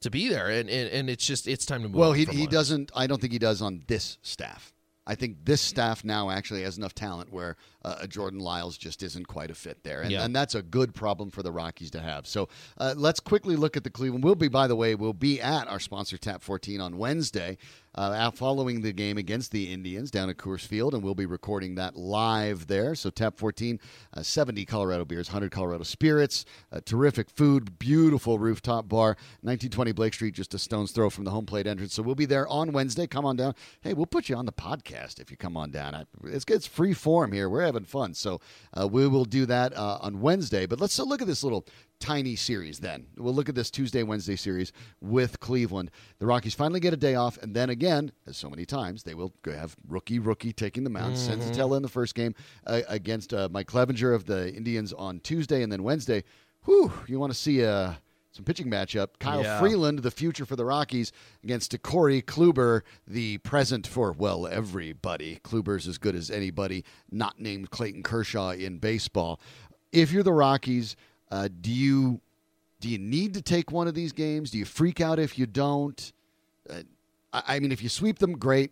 to 0.00 0.10
be 0.10 0.28
there, 0.28 0.48
and 0.48 0.70
and, 0.70 0.88
and 0.88 1.10
it's 1.10 1.26
just 1.26 1.46
it's 1.46 1.66
time 1.66 1.82
to 1.82 1.88
move. 1.88 1.96
Well, 1.96 2.12
on 2.12 2.16
he 2.16 2.24
he 2.24 2.46
doesn't. 2.46 2.90
I 2.96 3.06
don't 3.06 3.20
think 3.20 3.34
he 3.34 3.38
does 3.38 3.60
on 3.60 3.82
this 3.86 4.16
staff. 4.22 4.72
I 5.08 5.14
think 5.14 5.38
this 5.44 5.62
staff 5.62 6.04
now 6.04 6.28
actually 6.28 6.62
has 6.64 6.76
enough 6.76 6.94
talent 6.94 7.32
where 7.32 7.56
uh, 7.84 8.06
Jordan 8.06 8.40
Lyles 8.40 8.76
just 8.76 9.02
isn't 9.02 9.26
quite 9.28 9.50
a 9.50 9.54
fit 9.54 9.84
there, 9.84 10.02
and, 10.02 10.10
Yeah. 10.10 10.24
and 10.24 10.34
that's 10.34 10.54
a 10.54 10.62
good 10.62 10.94
problem 10.94 11.30
for 11.30 11.42
the 11.42 11.52
Rockies 11.52 11.90
to 11.92 12.00
have. 12.00 12.26
So 12.26 12.48
uh, 12.78 12.94
let's 12.96 13.20
quickly 13.20 13.56
look 13.56 13.76
at 13.76 13.84
the 13.84 13.90
Cleveland. 13.90 14.24
We'll 14.24 14.34
be, 14.34 14.48
by 14.48 14.66
the 14.66 14.76
way, 14.76 14.94
we'll 14.94 15.12
be 15.12 15.40
at 15.40 15.68
our 15.68 15.80
sponsor 15.80 16.18
Tap 16.18 16.42
14 16.42 16.80
on 16.80 16.98
Wednesday, 16.98 17.56
uh, 17.94 18.30
following 18.30 18.82
the 18.82 18.92
game 18.92 19.16
against 19.18 19.50
the 19.50 19.72
Indians 19.72 20.10
down 20.10 20.28
at 20.30 20.36
Coors 20.36 20.64
Field, 20.64 20.94
and 20.94 21.02
we'll 21.02 21.14
be 21.16 21.26
recording 21.26 21.74
that 21.76 21.96
live 21.96 22.66
there. 22.68 22.94
So 22.94 23.10
Tap 23.10 23.36
14, 23.36 23.80
uh, 24.14 24.22
70 24.22 24.64
Colorado 24.64 25.04
beers, 25.04 25.28
100 25.28 25.50
Colorado 25.50 25.82
spirits, 25.84 26.44
uh, 26.72 26.80
terrific 26.84 27.28
food, 27.30 27.78
beautiful 27.78 28.38
rooftop 28.38 28.88
bar, 28.88 29.16
1920 29.42 29.92
Blake 29.92 30.14
Street, 30.14 30.34
just 30.34 30.54
a 30.54 30.58
stone's 30.58 30.92
throw 30.92 31.10
from 31.10 31.24
the 31.24 31.30
home 31.30 31.46
plate 31.46 31.66
entrance. 31.66 31.94
So 31.94 32.02
we'll 32.02 32.14
be 32.14 32.26
there 32.26 32.46
on 32.48 32.72
Wednesday. 32.72 33.06
Come 33.06 33.24
on 33.24 33.36
down. 33.36 33.54
Hey, 33.80 33.94
we'll 33.94 34.06
put 34.06 34.28
you 34.28 34.36
on 34.36 34.46
the 34.46 34.52
podcast 34.52 35.18
if 35.20 35.30
you 35.30 35.36
come 35.36 35.56
on 35.56 35.70
down. 35.70 35.94
I- 35.94 36.04
It's 36.24 36.44
it's 36.48 36.66
free 36.66 36.92
form 36.94 37.32
here. 37.32 37.48
We're 37.48 37.62
having 37.68 37.84
fun. 37.84 38.14
So 38.14 38.40
uh, 38.78 38.88
we 38.88 39.06
will 39.06 39.24
do 39.24 39.46
that 39.46 39.76
uh, 39.76 39.98
on 40.00 40.20
Wednesday. 40.20 40.66
But 40.66 40.80
let's 40.80 40.98
uh, 40.98 41.04
look 41.04 41.22
at 41.22 41.28
this 41.28 41.44
little 41.44 41.66
tiny 42.00 42.36
series 42.36 42.78
then. 42.78 43.06
We'll 43.16 43.34
look 43.34 43.48
at 43.48 43.54
this 43.54 43.70
Tuesday, 43.70 44.02
Wednesday 44.02 44.36
series 44.36 44.72
with 45.00 45.40
Cleveland. 45.40 45.90
The 46.18 46.26
Rockies 46.26 46.54
finally 46.54 46.80
get 46.80 46.92
a 46.92 46.96
day 46.96 47.14
off, 47.14 47.38
and 47.38 47.54
then 47.54 47.70
again, 47.70 48.12
as 48.26 48.36
so 48.36 48.48
many 48.48 48.64
times, 48.64 49.02
they 49.02 49.14
will 49.14 49.32
have 49.46 49.76
rookie, 49.88 50.18
rookie 50.18 50.52
taking 50.52 50.84
the 50.84 50.90
mound. 50.90 51.14
Senzatela 51.14 51.76
in 51.76 51.82
the 51.82 51.88
first 51.88 52.14
game 52.14 52.34
uh, 52.66 52.82
against 52.88 53.34
uh, 53.34 53.48
Mike 53.50 53.68
Clevinger 53.68 54.14
of 54.14 54.26
the 54.26 54.52
Indians 54.54 54.92
on 54.92 55.20
Tuesday, 55.20 55.62
and 55.62 55.72
then 55.72 55.82
Wednesday. 55.82 56.24
Whew, 56.64 56.92
you 57.06 57.18
want 57.18 57.32
to 57.32 57.38
see 57.38 57.64
uh, 57.64 57.92
some 58.32 58.44
pitching 58.44 58.70
matchup. 58.70 59.08
Kyle 59.18 59.42
Yeah. 59.42 59.58
Freeland, 59.58 60.00
the 60.00 60.10
future 60.10 60.44
for 60.44 60.56
the 60.56 60.64
Rockies, 60.64 61.12
against 61.42 61.80
Corey 61.82 62.22
Kluber, 62.22 62.82
the 63.06 63.38
present 63.38 63.86
for, 63.86 64.12
well, 64.12 64.46
everybody. 64.46 65.40
Kluber's 65.42 65.88
as 65.88 65.98
good 65.98 66.14
as 66.14 66.30
anybody 66.30 66.84
not 67.10 67.40
named 67.40 67.70
Clayton 67.70 68.02
Kershaw 68.02 68.50
in 68.50 68.78
baseball. 68.78 69.40
If 69.92 70.12
you're 70.12 70.22
the 70.22 70.32
Rockies, 70.32 70.96
uh, 71.30 71.48
do 71.60 71.70
you 71.70 72.20
do 72.80 72.88
you 72.88 72.98
need 72.98 73.34
to 73.34 73.42
take 73.42 73.72
one 73.72 73.88
of 73.88 73.94
these 73.94 74.12
games? 74.12 74.52
Do 74.52 74.58
you 74.58 74.64
freak 74.64 75.00
out 75.00 75.18
if 75.18 75.36
you 75.36 75.46
don't? 75.46 76.12
Uh, 76.70 76.82
I, 77.32 77.56
I 77.56 77.60
mean, 77.60 77.72
if 77.72 77.82
you 77.82 77.88
sweep 77.88 78.18
them, 78.20 78.38
great. 78.38 78.70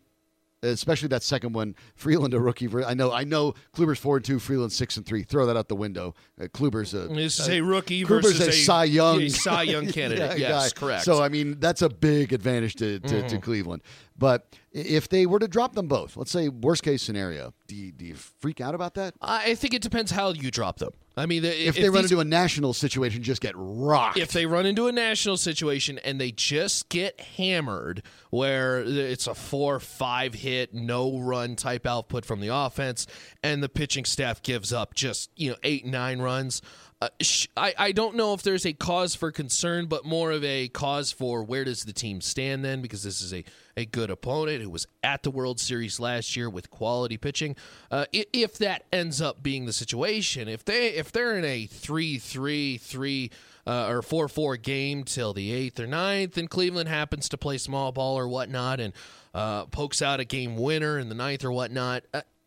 Especially 0.67 1.09
that 1.09 1.23
second 1.23 1.53
one, 1.53 1.75
Freeland 1.95 2.35
a 2.35 2.41
rookie. 2.41 2.69
I 2.85 2.95
know, 2.95 3.13
I 3.13 3.25
know. 3.25 3.55
Kluber's 3.75 3.99
four 3.99 4.17
and 4.17 4.25
two, 4.25 4.39
Freeland 4.39 4.73
six 4.73 4.97
and 4.97 5.07
three. 5.07 5.23
Throw 5.23 5.47
that 5.47 5.57
out 5.57 5.69
the 5.69 5.77
window. 5.77 6.15
Uh, 6.41 6.45
Kluber's 6.45 6.95
a 6.95 7.09
This 7.09 7.39
is 7.41 7.49
a 7.49 7.61
rookie 7.61 8.05
Kluber's 8.05 8.39
versus 8.39 8.49
a 8.49 8.53
Cy 8.53 8.85
Young, 8.85 9.23
a 9.23 9.29
Cy 9.29 9.63
Young 9.63 9.87
candidate. 9.93 10.39
Yeah, 10.39 10.49
yes, 10.49 10.73
guy. 10.73 10.81
correct. 10.81 11.05
So 11.05 11.23
I 11.23 11.29
mean, 11.29 11.59
that's 11.61 11.83
a 11.83 11.89
big 11.89 12.33
advantage 12.33 12.75
to, 12.77 13.01
to, 13.01 13.09
Mm-hmm. 13.09 13.27
to 13.29 13.39
Cleveland. 13.39 13.83
But 14.19 14.47
if 14.77 15.09
they 15.09 15.25
were 15.25 15.39
to 15.39 15.49
drop 15.49 15.75
them 15.75 15.89
both, 15.89 16.17
let's 16.17 16.31
say 16.31 16.49
worst 16.51 16.83
case 16.83 17.03
scenario, 17.03 17.55
do 17.67 17.75
you, 17.75 17.93
do 17.93 18.05
you 18.05 18.15
freak 18.15 18.61
out 18.61 18.75
about 18.75 18.95
that? 18.95 19.15
I 19.23 19.55
think 19.55 19.73
it 19.73 19.81
depends 19.81 20.11
how 20.11 20.31
you 20.31 20.51
drop 20.51 20.79
them. 20.79 20.91
I 21.17 21.25
mean, 21.25 21.43
the- 21.43 21.67
If, 21.69 21.77
they 21.77 21.89
run 21.89 22.03
into 22.05 22.21
a 22.21 22.25
national 22.25 22.75
situation, 22.75 23.23
just 23.23 23.41
get 23.41 23.55
rocked. 23.57 24.19
if 24.19 24.33
they 24.33 24.45
run 24.45 24.67
into 24.67 24.87
a 24.87 24.93
national 24.93 25.39
situation 25.39 25.99
and 26.05 26.21
they 26.21 26.31
just 26.31 26.91
get 26.91 27.19
hammered 27.19 28.03
where 28.29 28.83
it's 28.83 29.27
a 29.27 29.35
four 29.35 29.81
five 29.81 30.35
hit 30.35 30.75
no 30.75 31.19
run 31.19 31.57
type 31.57 31.87
output 31.87 32.27
from 32.27 32.41
the 32.41 32.49
offense 32.55 33.07
and 33.43 33.63
the 33.63 33.69
pitching 33.71 34.05
staff 34.05 34.43
gives 34.43 34.75
up 34.75 34.93
just 34.93 35.31
you 35.37 35.51
know 35.51 35.57
eight 35.63 35.87
nine 35.87 36.21
runs 36.21 36.61
uh, 37.03 37.09
sh- 37.21 37.47
I, 37.57 37.75
I 37.79 37.93
don't 37.93 38.17
know 38.17 38.33
if 38.33 38.43
there's 38.43 38.65
a 38.65 38.73
cause 38.73 39.15
for 39.15 39.31
concern 39.31 39.87
but 39.87 40.05
more 40.05 40.33
of 40.33 40.43
a 40.45 40.69
cause 40.69 41.13
for 41.13 41.45
where 41.45 41.65
does 41.65 41.85
the 41.85 41.93
team 41.93 42.21
stand 42.21 42.65
then 42.65 42.81
because 42.81 43.03
this 43.03 43.21
is 43.21 43.35
a, 43.35 43.45
a 43.77 43.85
good 43.85 44.11
opponent 44.11 44.63
who 44.63 44.71
was 44.71 44.87
at 45.03 45.23
the 45.23 45.31
world 45.31 45.61
series 45.61 46.01
last 46.01 46.37
year 46.37 46.49
with 46.49 46.71
quality 46.71 47.17
pitching 47.17 47.55
uh, 47.91 48.07
if 48.13 48.59
that 48.59 48.85
ends 48.93 49.21
up 49.21 49.43
being 49.43 49.67
the 49.67 49.73
situation 49.73 50.49
if 50.49 50.65
they 50.65 50.89
if 50.89 51.13
they're 51.13 51.37
in 51.37 51.45
a 51.45 51.67
3-3-3 51.67 53.31
uh, 53.67 53.89
or 53.89 54.03
4 54.03 54.29
4 54.29 54.57
game 54.57 55.05
till 55.05 55.33
the 55.33 55.71
8th 55.71 55.81
or 55.81 55.87
ninth, 55.87 56.39
and 56.39 56.49
Cleveland 56.49 56.89
happens 56.89 57.29
to 57.31 57.37
play 57.37 57.59
small 57.59 57.93
ball 57.93 58.17
or 58.17 58.29
whatnot 58.29 58.81
and 58.81 58.93
uh, 59.35 59.67
pokes 59.67 60.01
out 60.01 60.21
a 60.21 60.25
game 60.25 60.57
winner 60.57 60.99
in 60.99 61.09
the 61.09 61.15
ninth 61.15 61.45
or 61.45 61.53
whatnot. 61.53 62.05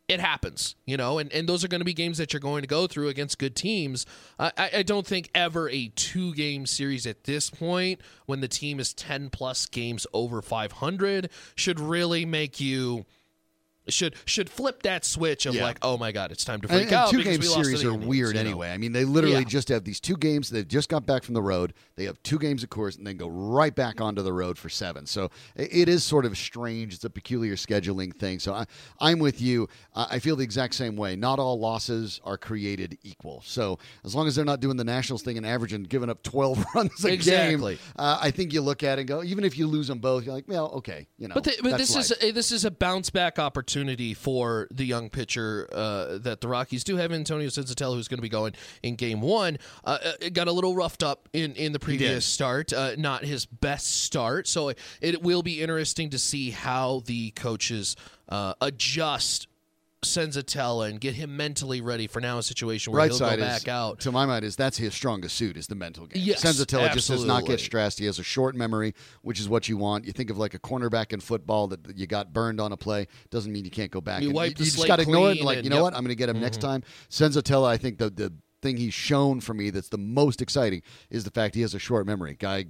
It 0.09 0.19
happens, 0.19 0.75
you 0.87 0.97
know, 0.97 1.19
and, 1.19 1.31
and 1.31 1.47
those 1.47 1.63
are 1.63 1.67
going 1.67 1.81
to 1.81 1.85
be 1.85 1.93
games 1.93 2.17
that 2.17 2.33
you're 2.33 2.39
going 2.39 2.63
to 2.63 2.67
go 2.67 2.87
through 2.87 3.09
against 3.09 3.37
good 3.37 3.55
teams. 3.55 4.07
I 4.39 4.51
I 4.73 4.83
don't 4.83 5.05
think 5.05 5.29
ever 5.35 5.69
a 5.69 5.89
two 5.89 6.33
game 6.33 6.65
series 6.65 7.05
at 7.05 7.25
this 7.25 7.51
point, 7.51 8.01
when 8.25 8.41
the 8.41 8.47
team 8.47 8.79
is 8.79 8.91
10 8.93 9.29
plus 9.29 9.67
games 9.67 10.07
over 10.11 10.41
500, 10.41 11.29
should 11.55 11.79
really 11.79 12.25
make 12.25 12.59
you. 12.59 13.05
Should 13.91 14.15
should 14.25 14.49
flip 14.49 14.83
that 14.83 15.05
switch 15.05 15.45
of 15.45 15.55
Yeah. 15.55 15.63
like, 15.63 15.79
oh 15.81 15.97
my 15.97 16.11
god, 16.11 16.31
it's 16.31 16.45
time 16.45 16.61
to 16.61 16.67
freak 16.67 16.83
and 16.83 16.93
out. 16.93 17.09
two 17.11 17.17
because 17.17 17.37
game 17.37 17.41
we 17.41 17.47
lost 17.47 17.59
to 17.59 17.77
series 17.77 17.83
are 17.85 17.93
weird 17.93 18.35
you 18.35 18.43
know? 18.43 18.49
anyway. 18.49 18.71
I 18.71 18.77
mean, 18.77 18.91
they 18.91 19.05
literally 19.05 19.37
Yeah. 19.37 19.43
just 19.43 19.69
have 19.69 19.83
these 19.83 19.99
two 19.99 20.15
games. 20.17 20.49
They've 20.49 20.67
just 20.67 20.89
got 20.89 21.05
back 21.05 21.23
from 21.23 21.33
the 21.33 21.41
road. 21.41 21.73
They 21.95 22.05
have 22.05 22.21
two 22.23 22.39
games 22.39 22.63
of 22.63 22.69
course, 22.69 22.95
and 22.95 23.05
then 23.05 23.17
go 23.17 23.27
right 23.27 23.73
back 23.75 24.01
onto 24.01 24.21
the 24.21 24.33
road 24.33 24.57
for 24.57 24.69
seven. 24.69 25.05
So 25.05 25.29
it 25.55 25.89
is 25.89 26.03
sort 26.03 26.25
of 26.25 26.37
strange. 26.37 26.93
It's 26.93 27.03
a 27.05 27.09
peculiar 27.09 27.55
scheduling 27.55 28.15
thing. 28.15 28.39
So 28.39 28.53
I, 28.53 28.65
I'm 28.99 29.19
with 29.19 29.41
you. 29.41 29.67
I 29.95 30.07
I 30.11 30.19
feel 30.19 30.35
the 30.35 30.43
exact 30.43 30.73
same 30.75 30.95
way. 30.97 31.15
Not 31.15 31.39
all 31.39 31.59
losses 31.59 32.19
are 32.25 32.37
created 32.37 32.97
equal. 33.03 33.41
So 33.45 33.79
as 34.03 34.13
long 34.15 34.27
as 34.27 34.35
they're 34.35 34.43
not 34.45 34.59
doing 34.59 34.75
the 34.77 34.83
Nationals 34.83 35.21
thing 35.21 35.37
and 35.37 35.45
averaging 35.45 35.83
giving 35.83 36.09
up 36.09 36.23
12 36.23 36.65
runs 36.75 37.05
a 37.05 37.13
Exactly. 37.13 37.75
game, 37.75 37.83
uh, 37.97 38.17
I 38.21 38.31
think 38.31 38.53
you 38.53 38.61
look 38.61 38.83
at 38.83 38.97
it 38.97 39.01
and 39.01 39.07
go, 39.07 39.23
even 39.23 39.43
if 39.43 39.57
you 39.57 39.65
lose 39.67 39.87
them 39.87 39.99
both, 39.99 40.25
you're 40.25 40.33
like, 40.35 40.45
well, 40.47 40.67
okay, 40.77 41.07
you 41.17 41.27
know. 41.27 41.33
But, 41.35 41.43
the, 41.45 41.55
but 41.61 41.77
this 41.77 41.95
is 41.95 42.11
a, 42.21 42.31
this 42.31 42.51
is 42.51 42.65
a 42.65 42.71
bounce 42.71 43.09
back 43.09 43.39
opportunity 43.39 43.78
opportunity 43.79 44.13
for 44.13 44.67
the 44.71 44.83
young 44.83 45.09
pitcher 45.09 45.69
uh, 45.71 46.17
that 46.19 46.41
the 46.41 46.47
Rockies 46.47 46.83
do 46.83 46.97
have, 46.97 47.11
Antonio 47.11 47.47
Senzatela, 47.47 47.95
who's 47.95 48.07
going 48.07 48.17
to 48.17 48.21
be 48.21 48.29
going 48.29 48.53
in 48.83 48.95
Game 48.95 49.21
One. 49.21 49.57
Uh, 49.85 49.97
it 50.19 50.33
got 50.33 50.47
a 50.47 50.51
little 50.51 50.75
roughed 50.75 51.01
up 51.03 51.29
in 51.33 51.53
in 51.53 51.71
the 51.71 51.79
previous 51.79 52.25
start, 52.25 52.73
uh, 52.73 52.95
not 52.97 53.23
his 53.23 53.45
best 53.45 54.03
start. 54.03 54.47
So 54.47 54.73
it 55.01 55.21
will 55.21 55.43
be 55.43 55.61
interesting 55.61 56.09
to 56.09 56.19
see 56.19 56.51
how 56.51 57.03
the 57.05 57.31
coaches 57.31 57.95
uh, 58.27 58.53
adjust 58.59 59.47
Senzatela 60.01 60.89
and 60.89 61.01
get 61.01 61.15
him 61.15 61.35
mentally 61.35 61.81
ready 61.81 62.07
for 62.07 62.21
now 62.21 62.37
a 62.37 62.43
situation 62.43 62.93
where 62.93 62.99
right 62.99 63.11
he'll 63.11 63.19
go 63.19 63.37
back 63.37 63.63
is, 63.63 63.67
out. 63.67 63.99
to 63.99 64.11
my 64.11 64.25
mind, 64.25 64.45
is 64.45 64.55
that's 64.55 64.77
his 64.77 64.93
strongest 64.93 65.35
suit 65.35 65.57
is 65.57 65.67
the 65.67 65.75
mental 65.75 66.05
game. 66.05 66.23
Yes, 66.25 66.43
Senzatela 66.43 66.93
just 66.93 67.09
does 67.09 67.25
not 67.25 67.45
get 67.45 67.59
stressed. 67.59 67.99
He 67.99 68.05
has 68.05 68.17
a 68.17 68.23
short 68.23 68.55
memory, 68.55 68.93
which 69.23 69.39
is 69.39 69.49
what 69.49 69.67
you 69.67 69.75
want. 69.75 70.05
You 70.05 70.13
think 70.13 70.29
of 70.29 70.37
like 70.37 70.53
a 70.53 70.59
cornerback 70.59 71.11
in 71.11 71.19
football 71.19 71.67
that 71.67 71.97
you 71.97 72.07
got 72.07 72.31
burned 72.31 72.61
on 72.61 72.71
a 72.71 72.77
play 72.77 73.07
doesn't 73.29 73.51
mean 73.51 73.65
you 73.65 73.71
can't 73.71 73.91
go 73.91 73.99
back. 73.99 74.21
You 74.21 74.29
and 74.29 74.35
wipe 74.35 74.55
the 74.55 74.63
you 74.63 74.71
just 74.71 74.87
got 74.87 74.97
to 74.97 75.01
ignore 75.01 75.31
it. 75.31 75.41
Like 75.41 75.57
and- 75.57 75.65
you 75.65 75.69
know 75.69 75.77
yep. 75.77 75.79
Mm-hmm. 75.79 75.83
what, 75.83 75.93
I'm 75.95 76.03
going 76.03 76.09
to 76.09 76.15
get 76.15 76.29
him 76.29 76.39
next 76.39 76.61
time. 76.61 76.83
Senzatela, 77.09 77.67
I 77.67 77.77
think 77.77 77.97
the 77.97 78.09
the 78.09 78.33
thing 78.61 78.77
he's 78.77 78.93
shown 78.93 79.39
for 79.39 79.53
me 79.53 79.69
that's 79.69 79.89
the 79.89 79.97
most 79.97 80.41
exciting 80.41 80.81
is 81.09 81.23
the 81.23 81.31
fact 81.31 81.55
he 81.55 81.61
has 81.61 81.73
a 81.73 81.79
short 81.79 82.05
memory. 82.05 82.35
Guy 82.37 82.65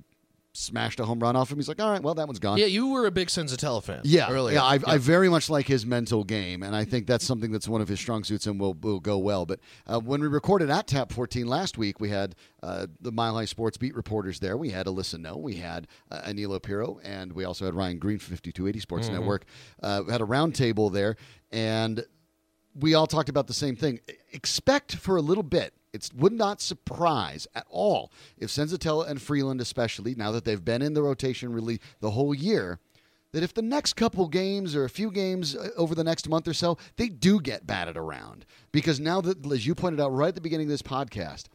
smashed 0.53 0.99
a 0.99 1.05
home 1.05 1.19
run 1.19 1.35
off 1.35 1.51
him. 1.51 1.57
He's 1.57 1.67
like, 1.67 1.81
all 1.81 1.91
right, 1.91 2.01
well 2.01 2.15
that 2.15 2.27
one's 2.27 2.39
gone. 2.39 2.57
Yeah, 2.57 2.65
you 2.65 2.87
were 2.87 3.05
a 3.05 3.11
big 3.11 3.27
Senzatela 3.27 3.83
fan. 3.83 4.01
Yeah, 4.03 4.31
earlier. 4.31 4.55
yeah, 4.55 4.63
I, 4.63 4.79
I 4.85 4.97
very 4.97 5.29
much 5.29 5.49
like 5.49 5.67
his 5.67 5.85
mental 5.85 6.23
game, 6.23 6.63
and 6.63 6.75
I 6.75 6.85
think 6.85 7.07
that's 7.07 7.25
something 7.25 7.51
that's 7.51 7.67
one 7.67 7.81
of 7.81 7.87
his 7.87 7.99
strong 7.99 8.23
suits 8.23 8.47
and 8.47 8.59
will 8.59 8.73
will 8.73 8.99
go 8.99 9.17
well. 9.17 9.45
But 9.45 9.59
uh, 9.87 9.99
when 9.99 10.21
we 10.21 10.27
recorded 10.27 10.69
at 10.69 10.87
Tap 10.87 11.11
14 11.11 11.47
last 11.47 11.77
week, 11.77 11.99
we 11.99 12.09
had 12.09 12.35
uh, 12.63 12.87
the 12.99 13.11
Mile 13.11 13.35
High 13.35 13.45
Sports 13.45 13.77
beat 13.77 13.95
reporters 13.95 14.39
there. 14.39 14.57
We 14.57 14.69
had 14.69 14.87
Alyssa 14.87 15.19
No, 15.19 15.37
we 15.37 15.55
had 15.55 15.87
uh, 16.11 16.21
Anilo 16.21 16.61
Piro, 16.61 16.99
and 17.03 17.33
we 17.33 17.45
also 17.45 17.65
had 17.65 17.75
Ryan 17.75 17.99
Green 17.99 18.17
from 18.19 18.35
5280 18.35 18.79
Sports 18.79 19.09
Network. 19.09 19.45
Uh, 19.81 20.03
we 20.05 20.11
had 20.11 20.21
a 20.21 20.25
roundtable 20.25 20.91
there, 20.91 21.15
and 21.51 22.03
we 22.75 22.93
all 22.93 23.07
talked 23.07 23.29
about 23.29 23.47
the 23.47 23.53
same 23.53 23.75
thing. 23.75 23.99
Expect 24.31 24.95
for 24.95 25.17
a 25.17 25.21
little 25.21 25.43
bit. 25.43 25.73
It 25.91 26.09
would 26.15 26.33
not 26.33 26.61
surprise 26.61 27.47
at 27.55 27.65
all 27.69 28.11
if 28.37 28.49
Senzatela 28.49 29.07
and 29.07 29.21
Freeland, 29.21 29.59
especially 29.59 30.15
now 30.15 30.31
that 30.31 30.45
they've 30.45 30.63
been 30.63 30.81
in 30.81 30.93
the 30.93 31.01
rotation 31.01 31.51
really 31.51 31.79
the 31.99 32.11
whole 32.11 32.33
year, 32.33 32.79
that 33.31 33.43
if 33.43 33.53
the 33.53 33.61
next 33.61 33.93
couple 33.93 34.27
games 34.27 34.75
or 34.75 34.85
a 34.85 34.89
few 34.89 35.11
games 35.11 35.55
uh, 35.55 35.69
over 35.77 35.93
the 35.95 36.03
next 36.03 36.27
month 36.29 36.47
or 36.47 36.53
so, 36.53 36.77
they 36.97 37.09
do 37.09 37.39
get 37.39 37.67
batted 37.67 37.97
around. 37.97 38.45
Because 38.71 38.99
now 38.99 39.21
that, 39.21 39.45
as 39.51 39.65
you 39.65 39.75
pointed 39.75 39.99
out 39.99 40.13
right 40.13 40.29
at 40.29 40.35
the 40.35 40.41
beginning 40.41 40.67
of 40.67 40.71
this 40.71 40.81
podcast, 40.81 41.45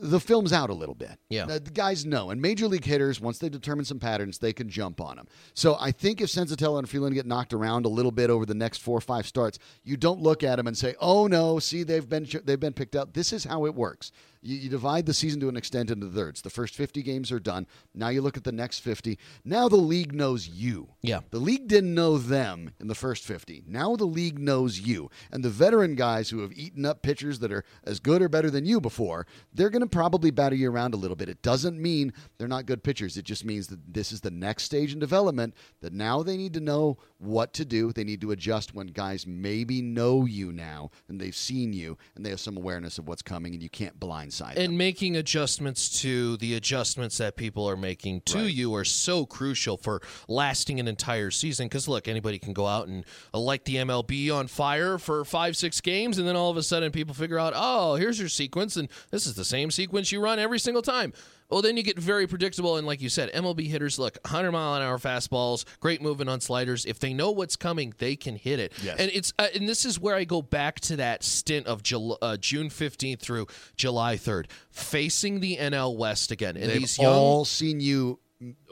the 0.00 0.20
film's 0.20 0.52
out 0.52 0.70
a 0.70 0.74
little 0.74 0.94
bit. 0.94 1.18
Yeah. 1.28 1.46
The, 1.46 1.60
the 1.60 1.70
guys 1.70 2.06
know. 2.06 2.30
And 2.30 2.40
major 2.40 2.66
league 2.66 2.84
hitters, 2.84 3.20
once 3.20 3.38
they 3.38 3.48
determine 3.48 3.84
some 3.84 3.98
patterns, 3.98 4.38
they 4.38 4.52
can 4.52 4.68
jump 4.68 5.00
on 5.00 5.16
them. 5.16 5.26
So 5.54 5.76
I 5.78 5.92
think 5.92 6.20
if 6.20 6.30
Senzatela 6.30 6.78
and 6.78 6.88
Freeland 6.88 7.14
get 7.14 7.26
knocked 7.26 7.52
around 7.52 7.84
a 7.84 7.88
little 7.88 8.12
bit 8.12 8.30
over 8.30 8.46
the 8.46 8.54
next 8.54 8.78
four 8.78 8.96
or 8.96 9.02
five 9.02 9.26
starts, 9.26 9.58
you 9.84 9.96
don't 9.96 10.20
look 10.20 10.42
at 10.42 10.56
them 10.56 10.66
and 10.66 10.76
say, 10.76 10.94
"Oh 11.00 11.26
no, 11.26 11.58
see 11.58 11.82
they've 11.82 12.08
been 12.08 12.26
they've 12.44 12.58
been 12.58 12.72
picked 12.72 12.96
out." 12.96 13.14
This 13.14 13.32
is 13.32 13.44
how 13.44 13.66
it 13.66 13.74
works. 13.74 14.10
You, 14.42 14.56
you 14.56 14.68
divide 14.70 15.06
the 15.06 15.14
season 15.14 15.40
to 15.40 15.48
an 15.48 15.56
extent 15.56 15.90
into 15.90 16.08
thirds. 16.08 16.40
The 16.42 16.50
first 16.50 16.74
50 16.74 17.02
games 17.02 17.30
are 17.30 17.40
done. 17.40 17.66
Now 17.94 18.08
you 18.08 18.22
look 18.22 18.36
at 18.36 18.44
the 18.44 18.52
next 18.52 18.80
50. 18.80 19.18
Now 19.44 19.68
the 19.68 19.76
league 19.76 20.14
knows 20.14 20.48
you. 20.48 20.88
Yeah. 21.02 21.20
The 21.30 21.38
league 21.38 21.68
didn't 21.68 21.94
know 21.94 22.16
them 22.16 22.72
in 22.80 22.88
the 22.88 22.94
first 22.94 23.24
50. 23.24 23.64
Now 23.66 23.96
the 23.96 24.06
league 24.06 24.38
knows 24.38 24.80
you. 24.80 25.10
And 25.30 25.44
the 25.44 25.50
veteran 25.50 25.94
guys 25.94 26.30
who 26.30 26.40
have 26.40 26.52
eaten 26.52 26.86
up 26.86 27.02
pitchers 27.02 27.40
that 27.40 27.52
are 27.52 27.64
as 27.84 28.00
good 28.00 28.22
or 28.22 28.28
better 28.28 28.50
than 28.50 28.64
you 28.64 28.80
before, 28.80 29.26
they're 29.52 29.70
going 29.70 29.82
to 29.82 29.88
probably 29.88 30.30
batter 30.30 30.56
you 30.56 30.70
around 30.70 30.94
a 30.94 30.98
little 30.98 31.16
bit. 31.16 31.28
It 31.28 31.42
doesn't 31.42 31.80
mean 31.80 32.12
they're 32.38 32.48
not 32.48 32.66
good 32.66 32.82
pitchers. 32.82 33.16
It 33.16 33.24
just 33.24 33.44
means 33.44 33.66
that 33.66 33.92
this 33.92 34.10
is 34.10 34.22
the 34.22 34.30
next 34.30 34.64
stage 34.64 34.92
in 34.92 34.98
development 34.98 35.54
that 35.82 35.92
now 35.92 36.22
they 36.22 36.36
need 36.36 36.54
to 36.54 36.60
know 36.60 36.96
what 37.18 37.52
to 37.54 37.64
do. 37.64 37.92
They 37.92 38.04
need 38.04 38.22
to 38.22 38.30
adjust 38.30 38.74
when 38.74 38.86
guys 38.88 39.26
maybe 39.26 39.82
know 39.82 40.24
you 40.24 40.52
now 40.52 40.90
and 41.08 41.20
they've 41.20 41.36
seen 41.36 41.72
you 41.74 41.98
and 42.14 42.24
they 42.24 42.30
have 42.30 42.40
some 42.40 42.56
awareness 42.56 42.98
of 42.98 43.06
what's 43.06 43.22
coming 43.22 43.52
and 43.52 43.62
you 43.62 43.68
can't 43.68 44.00
blindside 44.00 44.29
them. 44.38 44.54
and 44.56 44.78
making 44.78 45.16
adjustments 45.16 46.00
to 46.02 46.36
the 46.38 46.54
adjustments 46.54 47.18
that 47.18 47.36
people 47.36 47.68
are 47.68 47.76
making 47.76 48.20
to 48.22 48.46
you 48.48 48.74
are 48.74 48.84
so 48.84 49.26
crucial 49.26 49.76
for 49.76 50.00
lasting 50.28 50.80
an 50.80 50.88
entire 50.88 51.30
season. 51.30 51.66
Because 51.66 51.88
look, 51.88 52.08
anybody 52.08 52.38
can 52.38 52.52
go 52.52 52.66
out 52.66 52.88
and 52.88 53.04
uh, 53.34 53.38
light 53.38 53.64
the 53.64 53.76
MLB 53.76 54.34
on 54.34 54.46
fire 54.46 54.98
for 54.98 55.24
five, 55.24 55.56
six 55.56 55.80
games, 55.80 56.18
and 56.18 56.26
then 56.26 56.36
all 56.36 56.50
of 56.50 56.56
a 56.56 56.62
sudden 56.62 56.92
people 56.92 57.14
figure 57.14 57.38
out, 57.38 57.52
oh, 57.56 57.94
here's 57.94 58.18
your 58.18 58.28
sequence, 58.28 58.76
and 58.76 58.88
this 59.10 59.26
is 59.26 59.34
the 59.34 59.44
same 59.44 59.70
sequence 59.70 60.12
you 60.12 60.20
run 60.20 60.38
every 60.38 60.58
single 60.58 60.82
time. 60.82 61.12
Well, 61.50 61.62
then 61.62 61.76
you 61.76 61.82
get 61.82 61.98
very 61.98 62.26
predictable, 62.26 62.76
and 62.76 62.86
like 62.86 63.00
you 63.00 63.08
said, 63.08 63.32
MLB 63.32 63.66
hitters 63.68 63.98
look 63.98 64.18
100 64.24 64.52
mile 64.52 64.74
an 64.76 64.82
hour 64.82 64.98
fastballs, 64.98 65.64
great 65.80 66.00
movement 66.00 66.30
on 66.30 66.40
sliders. 66.40 66.84
If 66.84 66.98
they 67.00 67.12
know 67.12 67.30
what's 67.30 67.56
coming, 67.56 67.92
they 67.98 68.16
can 68.16 68.36
hit 68.36 68.60
it. 68.60 68.72
Yes. 68.82 68.98
And 68.98 69.10
it's 69.12 69.32
uh, 69.38 69.48
and 69.54 69.68
this 69.68 69.84
is 69.84 69.98
where 69.98 70.14
I 70.14 70.24
go 70.24 70.42
back 70.42 70.80
to 70.80 70.96
that 70.96 71.24
stint 71.24 71.66
of 71.66 71.82
Jul- 71.82 72.18
uh, 72.22 72.36
June 72.36 72.68
15th 72.68 73.20
through 73.20 73.46
July 73.76 74.16
3rd, 74.16 74.46
facing 74.70 75.40
the 75.40 75.56
NL 75.56 75.96
West 75.96 76.30
again, 76.30 76.56
and 76.56 76.70
They've 76.70 76.80
these 76.80 76.98
young 76.98 77.12
all 77.12 77.44
seen 77.44 77.80
you 77.80 78.18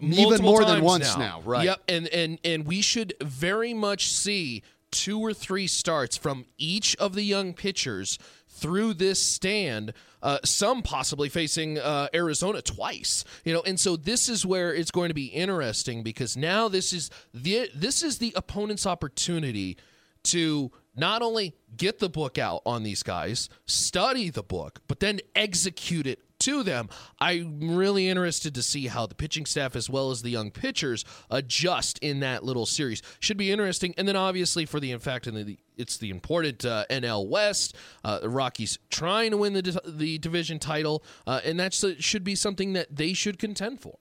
even 0.01 0.41
more 0.43 0.65
than 0.65 0.83
once 0.83 1.17
now. 1.17 1.43
right? 1.45 1.65
Yep, 1.65 1.83
and 1.89 2.09
and 2.09 2.39
and 2.45 2.67
we 2.67 2.81
should 2.81 3.15
very 3.21 3.75
much 3.75 4.09
see 4.09 4.63
two 4.91 5.21
or 5.21 5.35
three 5.35 5.67
starts 5.67 6.17
from 6.17 6.47
each 6.57 6.97
of 6.97 7.15
the 7.15 7.23
young 7.23 7.53
pitchers 7.53 8.19
through 8.49 8.95
this 8.95 9.23
stand. 9.23 9.93
Uh, 10.23 10.39
some 10.45 10.83
possibly 10.83 11.29
facing 11.29 11.79
uh, 11.79 12.09
Arizona 12.13 12.61
twice, 12.61 13.25
you 13.45 13.53
know, 13.53 13.63
and 13.65 13.79
so 13.79 13.97
this 13.97 14.29
is 14.29 14.45
where 14.45 14.75
it's 14.75 14.91
going 14.91 15.09
to 15.09 15.15
be 15.15 15.27
interesting 15.27 16.03
because 16.03 16.37
now 16.37 16.69
this 16.69 16.93
is 16.93 17.09
the 17.33 17.71
this 17.75 18.03
is 18.03 18.19
the 18.19 18.33
opponent's 18.35 18.85
opportunity 18.85 19.77
to 20.25 20.73
not 20.97 21.23
only 21.23 21.55
get 21.77 22.01
the 22.01 22.09
book 22.09 22.39
out 22.39 22.63
on 22.67 22.83
these 22.83 23.03
guys, 23.03 23.49
study 23.67 24.31
the 24.31 24.43
book, 24.43 24.81
but 24.89 25.01
then 25.01 25.21
execute 25.37 26.07
it 26.07 26.21
to 26.49 26.63
them. 26.63 26.89
I'm 27.21 27.77
really 27.77 28.09
interested 28.09 28.55
to 28.55 28.63
see 28.63 28.87
how 28.87 29.07
the 29.07 29.15
pitching 29.15 29.47
staff, 29.47 29.77
as 29.77 29.91
well 29.91 30.11
as 30.11 30.23
the 30.23 30.31
young 30.31 30.51
pitchers, 30.51 31.05
adjust 31.31 31.99
in 31.99 32.21
that 32.21 32.45
little 32.45 32.67
series. 32.67 33.03
Should 33.21 33.37
be 33.37 33.53
interesting. 33.53 33.95
And 33.99 34.09
then 34.09 34.17
obviously 34.17 34.65
for 34.65 34.81
the 34.81 34.91
in 34.93 34.99
fact, 34.99 35.27
and 35.27 35.37
the 35.37 35.59
it's 35.77 35.99
the 35.99 36.11
important 36.11 36.65
uh, 36.65 36.85
NL 36.91 37.29
West. 37.29 37.77
Uh, 38.03 38.19
the 38.19 38.29
Rockies 38.29 38.79
trying 38.91 39.31
to 39.31 39.37
win 39.37 39.53
the 39.53 39.81
the 39.87 40.19
division 40.19 40.59
title, 40.59 41.05
uh, 41.27 41.41
and 41.45 41.61
that 41.61 41.75
should 41.75 42.25
be 42.25 42.35
something 42.35 42.73
that 42.73 42.97
they 42.97 43.13
should 43.13 43.39
contend 43.39 43.81
for. 43.81 43.97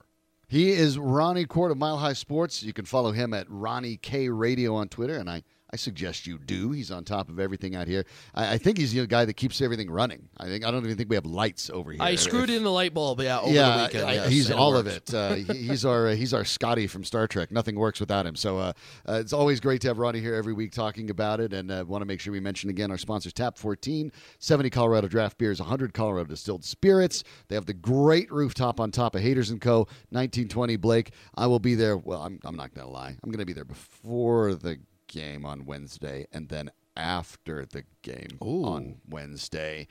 He 0.48 0.72
is 0.72 0.98
Ronnie 0.98 1.46
Court 1.46 1.72
of 1.72 1.78
Mile 1.78 1.98
High 1.98 2.14
Sports. 2.14 2.64
You 2.64 2.72
can 2.72 2.86
follow 2.86 3.12
him 3.12 3.34
at 3.34 3.48
Ronnie 3.50 3.98
K 3.98 4.30
Radio 4.30 4.76
on 4.76 4.88
Twitter, 4.88 5.18
and 5.18 5.30
I, 5.30 5.44
I 5.72 5.76
suggest 5.76 6.26
you 6.26 6.38
do. 6.38 6.72
He's 6.72 6.92
on 6.92 7.04
top 7.04 7.28
of 7.28 7.40
everything 7.40 7.76
out 7.76 7.88
here. 7.88 8.06
I, 8.34 8.54
I 8.54 8.58
think 8.58 8.78
he's 8.78 8.94
the 8.94 9.06
guy 9.06 9.26
that 9.26 9.34
keeps 9.34 9.60
everything 9.62 9.92
running. 9.92 10.30
I 10.38 10.46
think 10.46 10.66
I 10.66 10.72
don't 10.72 10.86
even 10.86 10.96
think 10.96 11.10
we 11.10 11.16
have 11.18 11.26
lights 11.26 11.70
over 11.70 11.92
here. 11.92 12.02
I 12.02 12.16
screwed 12.16 12.50
If- 12.50 12.56
in 12.58 12.64
the 12.64 12.72
light 12.72 12.94
bulb 12.94 13.20
yeah, 13.20 13.40
over 13.40 13.50
the 13.50 13.54
yeah, 13.56 13.84
weekend. 13.84 14.06
I- 14.10 14.14
yes, 14.14 14.30
he's 14.30 14.52
all 14.52 14.78
of 14.78 14.88
it. 14.88 15.14
Uh, 15.14 15.34
he- 15.36 15.44
he's 15.68 15.84
our 15.84 16.08
uh, 16.08 16.16
he's 16.16 16.34
our 16.34 16.46
Scotty 16.46 16.88
from 16.88 17.04
Star 17.04 17.28
Trek. 17.28 17.52
Nothing 17.52 17.76
works 17.76 18.00
without 18.00 18.26
him. 18.26 18.36
So 18.36 18.58
uh, 18.60 18.74
uh, 19.08 19.14
it's 19.16 19.34
always 19.34 19.60
great 19.60 19.82
to 19.82 19.90
have 19.90 19.98
Ronnie 20.00 20.22
here 20.22 20.36
every 20.36 20.54
week 20.54 20.72
talking 20.72 21.10
about 21.10 21.42
it. 21.42 21.52
And 21.52 21.70
uh, 21.70 21.84
want 21.86 22.02
to 22.02 22.06
make 22.06 22.22
sure 22.22 22.32
we 22.32 22.40
mention 22.40 22.70
again 22.70 22.90
our 22.90 22.98
sponsors: 22.98 23.34
Tap 23.34 23.58
14, 23.58 24.12
70 24.40 24.70
Colorado 24.70 25.08
Draft 25.10 25.38
Beers, 25.38 25.60
100 25.60 25.94
Colorado 25.94 26.30
Distilled 26.30 26.64
Spirits. 26.64 27.26
They 27.50 27.56
have 27.56 27.66
the 27.66 27.74
great 27.74 28.32
rooftop 28.32 28.80
on 28.80 28.92
top 28.92 29.16
of 29.16 29.22
Haters 29.22 29.50
and 29.50 29.60
Co. 29.60 29.80
1920 30.12 30.78
Blake. 30.78 31.12
I 31.36 31.48
will 31.48 31.60
be 31.60 31.76
there. 31.76 31.98
Well, 31.98 32.22
I'm 32.22 32.40
I'm 32.46 32.56
not 32.56 32.74
gonna 32.74 32.90
lie. 32.90 33.18
I'm 33.22 33.32
gonna 33.32 33.46
be 33.46 33.54
there 33.54 33.66
before 33.66 34.56
the 34.56 34.78
game 35.08 35.46
on 35.46 35.66
Wednesday, 35.66 36.28
and 36.32 36.50
then 36.50 36.72
after 36.96 37.66
the 37.66 37.84
game 38.02 38.40
Ooh. 38.44 38.66
on 38.66 38.96
Wednesday 39.08 39.88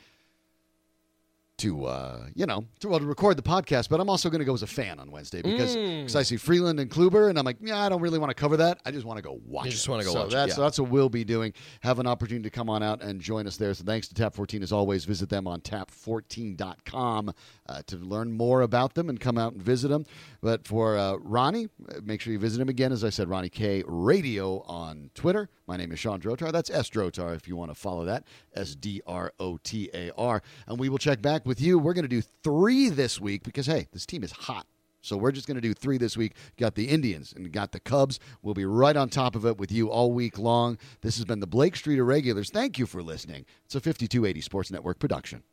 to 1.58 1.86
uh, 1.86 2.26
you 2.34 2.44
know 2.46 2.64
to, 2.80 2.88
well, 2.88 2.98
to 2.98 3.06
record 3.06 3.36
the 3.38 3.42
podcast, 3.42 3.88
but 3.88 4.00
I'm 4.00 4.10
also 4.10 4.28
going 4.30 4.38
to 4.40 4.44
go 4.44 4.54
as 4.54 4.62
a 4.62 4.66
fan 4.66 4.98
on 5.00 5.10
Wednesday 5.10 5.42
because 5.42 5.76
Mm. 5.76 6.02
'cause 6.02 6.16
I 6.16 6.22
see 6.22 6.36
Freeland 6.36 6.78
and 6.80 6.90
Kluber, 6.90 7.28
and 7.30 7.38
I'm 7.38 7.44
like, 7.44 7.56
yeah, 7.60 7.78
I 7.84 7.88
don't 7.88 8.00
really 8.00 8.18
want 8.18 8.30
to 8.30 8.34
cover 8.34 8.56
that. 8.58 8.80
I 8.84 8.90
just 8.90 9.04
want 9.06 9.16
to 9.18 9.22
go 9.22 9.40
watch. 9.46 9.66
You 9.66 9.70
just 9.72 9.88
wanna 9.88 10.04
go 10.04 10.12
so 10.12 10.20
watch 10.20 10.28
it, 10.28 10.32
That's 10.34 10.48
yeah. 10.50 10.54
so 10.56 10.60
that's 10.62 10.78
what 10.78 10.90
we'll 10.90 11.08
be 11.08 11.24
doing. 11.24 11.52
Have 11.80 11.98
an 11.98 12.06
opportunity 12.06 12.44
to 12.44 12.50
come 12.50 12.68
on 12.70 12.82
out 12.82 13.02
and 13.02 13.20
join 13.20 13.46
us 13.46 13.56
there. 13.56 13.72
So 13.74 13.84
thanks 13.84 14.08
to 14.08 14.14
Tap 14.14 14.34
14 14.34 14.62
as 14.62 14.72
always. 14.72 15.04
Visit 15.04 15.28
them 15.28 15.46
on 15.46 15.60
tap14.com 15.60 17.32
uh, 17.68 17.82
to 17.86 17.96
learn 17.96 18.32
more 18.32 18.62
about 18.62 18.94
them 18.94 19.08
and 19.08 19.18
come 19.20 19.38
out 19.38 19.52
and 19.54 19.62
visit 19.62 19.88
them. 19.88 20.04
But 20.42 20.66
for 20.66 20.96
uh, 20.96 21.14
Ronnie, 21.16 21.68
make 22.02 22.20
sure 22.20 22.32
you 22.32 22.38
visit 22.38 22.60
him 22.60 22.68
again. 22.68 22.92
As 22.92 23.02
I 23.04 23.10
said, 23.10 23.28
Ronnie 23.28 23.48
K 23.48 23.82
Radio 23.86 24.60
on 24.62 25.10
Twitter. 25.14 25.48
My 25.66 25.76
name 25.76 25.90
is 25.90 25.98
Sean 25.98 26.20
Drotar. 26.20 26.52
That's 26.52 26.70
S 26.70 26.88
Drotar 26.88 27.34
if 27.34 27.48
you 27.48 27.56
want 27.56 27.70
to 27.72 27.74
follow 27.74 28.04
that. 28.04 28.24
S 28.54 28.74
D 28.76 29.02
R 29.06 29.32
O 29.40 29.56
T 29.62 29.90
A 29.94 30.10
R. 30.16 30.42
And 30.68 30.78
we 30.78 30.88
will 30.88 30.98
check 30.98 31.20
back 31.20 31.44
with 31.46 31.60
you. 31.60 31.78
We're 31.78 31.94
going 31.94 32.04
to 32.04 32.08
do 32.08 32.22
three 32.42 32.88
this 32.88 33.20
week 33.20 33.42
because, 33.42 33.66
hey, 33.66 33.88
this 33.92 34.06
team 34.06 34.22
is 34.22 34.32
hot. 34.32 34.66
So 35.00 35.16
we're 35.16 35.30
just 35.30 35.46
going 35.46 35.54
to 35.54 35.60
do 35.60 35.72
three 35.72 35.98
this 35.98 36.16
week. 36.16 36.32
Got 36.56 36.74
the 36.74 36.88
Indians 36.88 37.32
and 37.34 37.52
got 37.52 37.70
the 37.70 37.78
Cubs. 37.78 38.18
We'll 38.42 38.54
be 38.54 38.64
right 38.64 38.96
on 38.96 39.08
top 39.08 39.36
of 39.36 39.46
it 39.46 39.56
with 39.56 39.70
you 39.70 39.88
all 39.88 40.10
week 40.10 40.36
long. 40.36 40.78
This 41.00 41.16
has 41.16 41.24
been 41.24 41.38
the 41.38 41.46
Blake 41.46 41.76
Street 41.76 41.98
Irregulars. 41.98 42.50
Thank 42.50 42.78
you 42.78 42.86
for 42.86 43.02
listening. 43.02 43.46
It's 43.64 43.76
a 43.76 43.80
5280 43.80 44.40
Sports 44.40 44.70
Network 44.72 44.98
production. 44.98 45.44